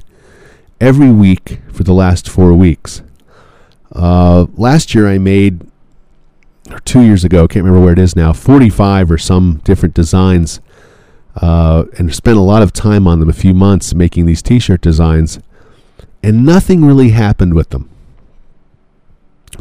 every 0.83 1.13
week 1.13 1.61
for 1.73 1.85
the 1.85 1.95
last 1.95 2.29
four 2.29 2.53
weeks. 2.53 3.03
Uh, 3.95 4.47
last 4.55 4.97
year 4.97 5.09
I 5.09 5.17
made, 5.17 5.65
or 6.73 6.81
two 6.81 7.03
years 7.03 7.25
ago, 7.25 7.45
I 7.45 7.47
can't 7.47 7.65
remember 7.65 7.85
where 7.85 7.93
it 7.93 8.01
is 8.01 8.17
now, 8.17 8.33
45 8.33 9.13
or 9.13 9.17
some 9.17 9.61
different 9.63 9.95
designs, 9.95 10.61
uh, 11.37 11.85
and 11.99 12.13
spent 12.13 12.37
a 12.37 12.43
lot 12.43 12.63
of 12.63 12.73
time 12.73 13.07
on 13.07 13.21
them, 13.21 13.29
a 13.29 13.33
few 13.33 13.55
months 13.55 13.95
making 13.95 14.27
these 14.27 14.43
t 14.43 14.59
shirt 14.59 14.81
designs, 14.81 15.39
and 16.21 16.45
nothing 16.45 16.85
really 16.85 17.11
happened 17.11 17.55
with 17.55 17.71
them. 17.71 17.89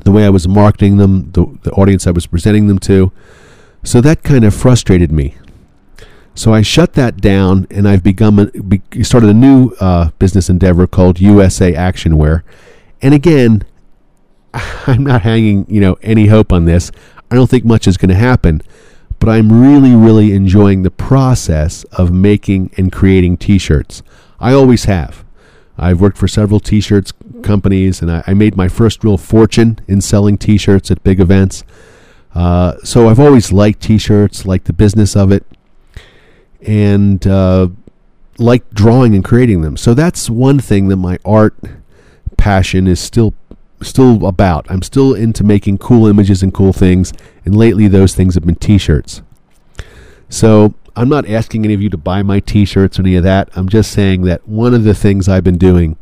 The 0.03 0.11
way 0.11 0.25
I 0.25 0.29
was 0.29 0.47
marketing 0.47 0.97
them, 0.97 1.31
the, 1.33 1.45
the 1.61 1.71
audience 1.73 2.07
I 2.07 2.11
was 2.11 2.25
presenting 2.25 2.65
them 2.65 2.79
to, 2.79 3.11
so 3.83 4.01
that 4.01 4.23
kind 4.23 4.43
of 4.43 4.55
frustrated 4.55 5.11
me. 5.11 5.35
So 6.33 6.53
I 6.53 6.61
shut 6.61 6.93
that 6.93 7.17
down, 7.17 7.67
and 7.69 7.87
I've 7.87 8.03
become 8.03 8.39
a, 8.39 8.45
be, 8.45 8.81
started 9.03 9.29
a 9.29 9.33
new 9.33 9.71
uh, 9.79 10.11
business 10.17 10.49
endeavor 10.49 10.87
called 10.87 11.19
USA 11.19 11.73
Actionwear. 11.73 12.43
And 13.01 13.13
again, 13.13 13.63
I'm 14.53 15.03
not 15.03 15.21
hanging 15.21 15.65
you 15.69 15.81
know 15.81 15.97
any 16.01 16.27
hope 16.27 16.51
on 16.53 16.65
this. 16.65 16.91
I 17.29 17.35
don't 17.35 17.49
think 17.49 17.65
much 17.65 17.87
is 17.87 17.97
going 17.97 18.09
to 18.09 18.15
happen, 18.15 18.61
but 19.19 19.29
I'm 19.29 19.51
really 19.61 19.95
really 19.95 20.33
enjoying 20.33 20.83
the 20.83 20.91
process 20.91 21.83
of 21.85 22.11
making 22.11 22.71
and 22.77 22.91
creating 22.91 23.37
T-shirts. 23.37 24.03
I 24.39 24.53
always 24.53 24.85
have. 24.85 25.25
I've 25.77 25.99
worked 25.99 26.17
for 26.17 26.27
several 26.27 26.59
T-shirts 26.59 27.13
companies, 27.43 28.01
and 28.01 28.11
I, 28.11 28.23
I 28.27 28.33
made 28.33 28.55
my 28.55 28.67
first 28.67 29.03
real 29.03 29.17
fortune 29.17 29.79
in 29.87 30.01
selling 30.01 30.37
T-shirts 30.37 30.91
at 30.91 31.03
big 31.03 31.19
events. 31.19 31.63
Uh, 32.35 32.75
so 32.83 33.09
I've 33.09 33.19
always 33.19 33.51
liked 33.51 33.81
T-shirts, 33.81 34.45
liked 34.45 34.65
the 34.65 34.73
business 34.73 35.15
of 35.15 35.31
it, 35.31 35.45
and 36.61 37.25
uh, 37.27 37.69
liked 38.37 38.73
drawing 38.73 39.15
and 39.15 39.23
creating 39.23 39.61
them. 39.61 39.77
So 39.77 39.93
that's 39.93 40.29
one 40.29 40.59
thing 40.59 40.87
that 40.89 40.97
my 40.97 41.19
art 41.25 41.55
passion 42.37 42.87
is 42.87 42.99
still 42.99 43.33
still 43.81 44.25
about. 44.27 44.69
I'm 44.69 44.83
still 44.83 45.13
into 45.13 45.43
making 45.43 45.79
cool 45.79 46.07
images 46.07 46.43
and 46.43 46.53
cool 46.53 46.73
things, 46.73 47.13
and 47.45 47.55
lately 47.55 47.87
those 47.87 48.13
things 48.13 48.35
have 48.35 48.45
been 48.45 48.55
T-shirts. 48.55 49.21
So 50.29 50.75
I'm 50.95 51.09
not 51.09 51.27
asking 51.27 51.65
any 51.65 51.73
of 51.73 51.81
you 51.81 51.89
to 51.89 51.97
buy 51.97 52.21
my 52.21 52.39
T-shirts 52.39 52.99
or 52.99 53.01
any 53.01 53.15
of 53.15 53.23
that. 53.23 53.49
I'm 53.55 53.69
just 53.69 53.91
saying 53.91 54.23
that 54.23 54.47
one 54.47 54.73
of 54.73 54.83
the 54.83 54.93
things 54.93 55.27
I've 55.27 55.43
been 55.43 55.57
doing 55.57 55.97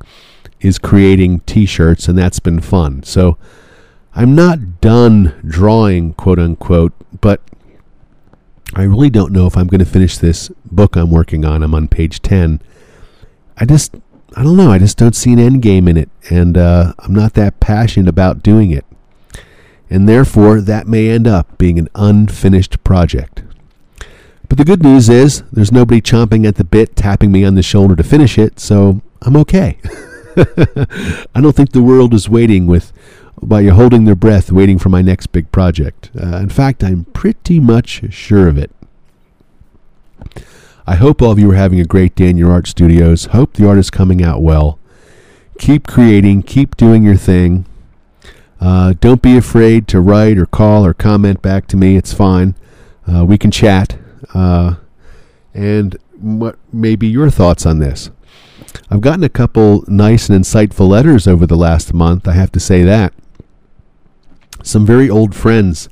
is 0.59 0.77
creating 0.77 1.39
T-shirts, 1.41 2.07
and 2.07 2.17
that's 2.17 2.39
been 2.39 2.59
fun. 2.59 3.03
So 3.03 3.37
I'm 4.13 4.35
not 4.35 4.81
done 4.81 5.39
drawing, 5.47 6.13
quote 6.13 6.39
unquote, 6.39 6.93
but 7.21 7.41
I 8.79 8.83
really 8.83 9.09
don't 9.09 9.33
know 9.33 9.45
if 9.45 9.57
I'm 9.57 9.67
going 9.67 9.79
to 9.79 9.85
finish 9.85 10.17
this 10.17 10.49
book 10.63 10.95
I'm 10.95 11.11
working 11.11 11.43
on. 11.43 11.63
I'm 11.63 11.75
on 11.75 11.89
page 11.89 12.21
10. 12.21 12.61
I 13.57 13.65
just 13.65 13.93
I 14.35 14.43
don't 14.43 14.55
know. 14.55 14.71
I 14.71 14.77
just 14.77 14.97
don't 14.97 15.15
see 15.15 15.33
an 15.33 15.39
end 15.39 15.61
game 15.61 15.87
in 15.87 15.97
it, 15.97 16.09
and 16.29 16.57
uh, 16.57 16.93
I'm 16.99 17.13
not 17.13 17.33
that 17.33 17.59
passionate 17.59 18.07
about 18.07 18.43
doing 18.43 18.71
it. 18.71 18.85
And 19.89 20.07
therefore, 20.07 20.61
that 20.61 20.87
may 20.87 21.09
end 21.09 21.27
up 21.27 21.57
being 21.57 21.79
an 21.79 21.89
unfinished 21.95 22.83
project. 22.83 23.41
But 24.47 24.57
the 24.57 24.65
good 24.65 24.83
news 24.83 25.09
is, 25.09 25.43
there's 25.51 25.71
nobody 25.71 25.99
chomping 25.99 26.47
at 26.47 26.55
the 26.55 26.63
bit, 26.63 26.95
tapping 26.95 27.31
me 27.31 27.43
on 27.43 27.55
the 27.55 27.63
shoulder 27.63 27.95
to 27.95 28.03
finish 28.03 28.37
it, 28.37 28.59
so 28.59 29.01
I'm 29.21 29.35
okay. 29.37 29.79
I 30.37 31.41
don't 31.41 31.55
think 31.55 31.71
the 31.71 31.83
world 31.83 32.13
is 32.13 32.29
waiting 32.29 32.65
with, 32.65 32.93
while 33.39 33.61
you're 33.61 33.73
holding 33.73 34.05
their 34.05 34.15
breath, 34.15 34.51
waiting 34.51 34.77
for 34.77 34.89
my 34.89 35.01
next 35.01 35.27
big 35.27 35.51
project. 35.51 36.09
Uh, 36.19 36.37
in 36.37 36.49
fact, 36.49 36.83
I'm 36.83 37.05
pretty 37.05 37.59
much 37.59 38.13
sure 38.13 38.47
of 38.47 38.57
it. 38.57 38.71
I 40.85 40.95
hope 40.95 41.21
all 41.21 41.31
of 41.31 41.39
you 41.39 41.51
are 41.51 41.55
having 41.55 41.79
a 41.79 41.85
great 41.85 42.15
day 42.15 42.29
in 42.29 42.37
your 42.37 42.51
art 42.51 42.67
studios. 42.67 43.25
Hope 43.25 43.53
the 43.53 43.67
art 43.67 43.77
is 43.77 43.89
coming 43.89 44.23
out 44.23 44.41
well. 44.41 44.79
Keep 45.59 45.87
creating, 45.87 46.43
keep 46.43 46.75
doing 46.77 47.03
your 47.03 47.15
thing. 47.15 47.65
Uh, 48.59 48.93
don't 48.99 49.21
be 49.21 49.37
afraid 49.37 49.87
to 49.87 50.01
write 50.01 50.37
or 50.37 50.45
call 50.45 50.85
or 50.85 50.93
comment 50.93 51.41
back 51.41 51.67
to 51.67 51.77
me. 51.77 51.95
It's 51.95 52.13
fine. 52.13 52.55
Uh, 53.07 53.23
we 53.23 53.37
can 53.37 53.51
chat. 53.51 53.97
Uh, 54.33 54.75
and 55.53 55.97
what 56.19 56.57
may 56.73 56.95
be 56.95 57.07
your 57.07 57.29
thoughts 57.29 57.65
on 57.65 57.79
this? 57.79 58.09
I've 58.89 59.01
gotten 59.01 59.23
a 59.23 59.29
couple 59.29 59.83
nice 59.87 60.29
and 60.29 60.43
insightful 60.43 60.89
letters 60.89 61.27
over 61.27 61.45
the 61.45 61.55
last 61.55 61.93
month. 61.93 62.27
I 62.27 62.33
have 62.33 62.51
to 62.53 62.59
say 62.59 62.83
that. 62.83 63.13
Some 64.69 64.85
very 64.85 65.09
old 65.09 65.33
friends 65.33 65.89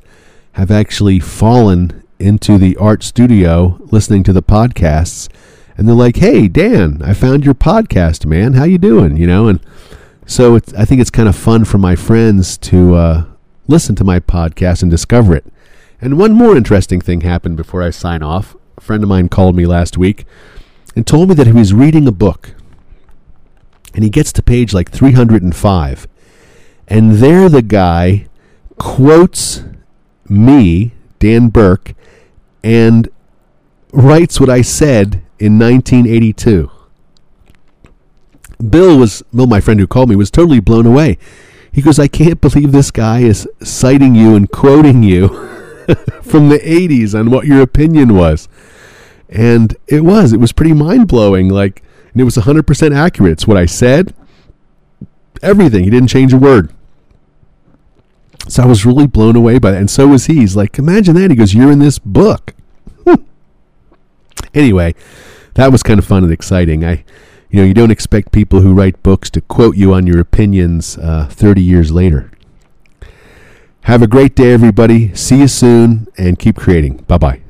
have 0.51 0.69
actually 0.69 1.19
fallen 1.19 2.03
into 2.19 2.59
the 2.59 2.77
art 2.77 3.01
studio 3.01 3.79
listening 3.91 4.21
to 4.21 4.31
the 4.31 4.43
podcasts. 4.43 5.29
And 5.75 5.87
they're 5.87 5.95
like 5.95 6.17
hey 6.17 6.47
dan 6.47 7.01
i 7.03 7.15
found 7.15 7.43
your 7.43 7.55
podcast 7.55 8.27
man. 8.27 8.53
How 8.53 8.65
you 8.65 8.77
doing? 8.77 9.17
You 9.17 9.25
know 9.25 9.47
and 9.47 9.59
so 10.27 10.57
i 10.77 10.85
think 10.85 11.01
it's 11.01 11.09
kind 11.09 11.27
of 11.27 11.35
fun 11.35 11.65
for 11.65 11.79
my 11.79 11.95
friends 11.95 12.55
to 12.69 12.93
uh, 12.93 13.25
listen 13.67 13.95
to 13.95 14.03
my 14.03 14.19
podcast 14.19 14.83
and 14.83 14.91
discover 14.91 15.35
it. 15.35 15.51
And 15.99 16.19
one 16.19 16.33
more 16.33 16.55
interesting 16.55 17.01
thing 17.01 17.21
happened 17.21 17.57
before 17.57 17.81
i 17.81 17.89
sign 17.89 18.21
off. 18.21 18.55
A 18.77 18.81
friend 18.81 19.01
of 19.01 19.09
mine 19.09 19.27
called 19.27 19.55
me 19.55 19.65
last 19.65 19.97
week 19.97 20.25
and 20.95 21.07
told 21.07 21.29
me 21.29 21.33
that 21.33 21.47
he 21.47 21.53
was 21.53 21.73
reading 21.73 22.07
a 22.07 22.11
book. 22.11 22.53
And 23.95 24.03
he 24.03 24.11
gets 24.11 24.31
to 24.33 24.43
page 24.43 24.71
like 24.71 24.91
305 24.91 26.07
and 26.87 27.13
there 27.13 27.49
the 27.49 27.63
guy 27.63 28.26
quotes 28.77 29.63
me 30.29 30.93
dan 31.19 31.49
burke 31.49 31.93
and 32.63 33.09
writes 33.91 34.39
what 34.39 34.49
I 34.49 34.61
said 34.61 35.23
in 35.39 35.59
1982. 35.59 36.69
Bill 38.69 38.97
was 38.97 39.23
Bill, 39.33 39.47
my 39.47 39.59
friend 39.59 39.79
who 39.79 39.87
called 39.87 40.09
me, 40.09 40.15
was 40.15 40.31
totally 40.31 40.59
blown 40.59 40.85
away. 40.85 41.17
He 41.71 41.81
goes, 41.81 41.99
"I 41.99 42.07
can't 42.07 42.41
believe 42.41 42.71
this 42.71 42.91
guy 42.91 43.19
is 43.19 43.47
citing 43.61 44.15
you 44.15 44.35
and 44.35 44.49
quoting 44.49 45.03
you 45.03 45.27
from 46.21 46.49
the 46.49 46.59
80s 46.59 47.17
on 47.17 47.29
what 47.29 47.45
your 47.45 47.61
opinion 47.61 48.15
was." 48.15 48.49
And 49.29 49.75
it 49.87 50.03
was. 50.03 50.33
It 50.33 50.39
was 50.39 50.53
pretty 50.53 50.73
mind 50.73 51.07
blowing. 51.07 51.49
Like, 51.49 51.83
and 52.13 52.21
it 52.21 52.23
was 52.23 52.37
100% 52.37 52.95
accurate. 52.95 53.33
It's 53.33 53.47
what 53.47 53.57
I 53.57 53.65
said. 53.65 54.15
Everything. 55.43 55.83
He 55.83 55.89
didn't 55.89 56.07
change 56.07 56.33
a 56.33 56.37
word. 56.37 56.73
So 58.47 58.63
I 58.63 58.65
was 58.65 58.85
really 58.85 59.07
blown 59.07 59.35
away 59.35 59.59
by 59.59 59.71
that. 59.71 59.79
And 59.79 59.89
so 59.89 60.07
was 60.07 60.25
he. 60.25 60.35
He's 60.35 60.55
like, 60.55 60.79
imagine 60.79 61.15
that. 61.15 61.31
He 61.31 61.35
goes, 61.35 61.53
You're 61.53 61.71
in 61.71 61.79
this 61.79 61.99
book. 61.99 62.53
anyway, 64.53 64.95
that 65.55 65.71
was 65.71 65.83
kind 65.83 65.99
of 65.99 66.05
fun 66.05 66.23
and 66.23 66.31
exciting. 66.31 66.85
I, 66.85 67.03
you 67.49 67.59
know, 67.59 67.63
you 67.63 67.73
don't 67.73 67.91
expect 67.91 68.31
people 68.31 68.61
who 68.61 68.73
write 68.73 69.01
books 69.03 69.29
to 69.31 69.41
quote 69.41 69.75
you 69.77 69.93
on 69.93 70.07
your 70.07 70.19
opinions 70.19 70.97
uh, 70.97 71.27
30 71.29 71.61
years 71.61 71.91
later. 71.91 72.31
Have 73.81 74.01
a 74.01 74.07
great 74.07 74.35
day, 74.35 74.51
everybody. 74.51 75.15
See 75.15 75.39
you 75.39 75.47
soon 75.47 76.07
and 76.17 76.37
keep 76.37 76.57
creating. 76.57 76.97
Bye 77.07 77.17
bye. 77.17 77.41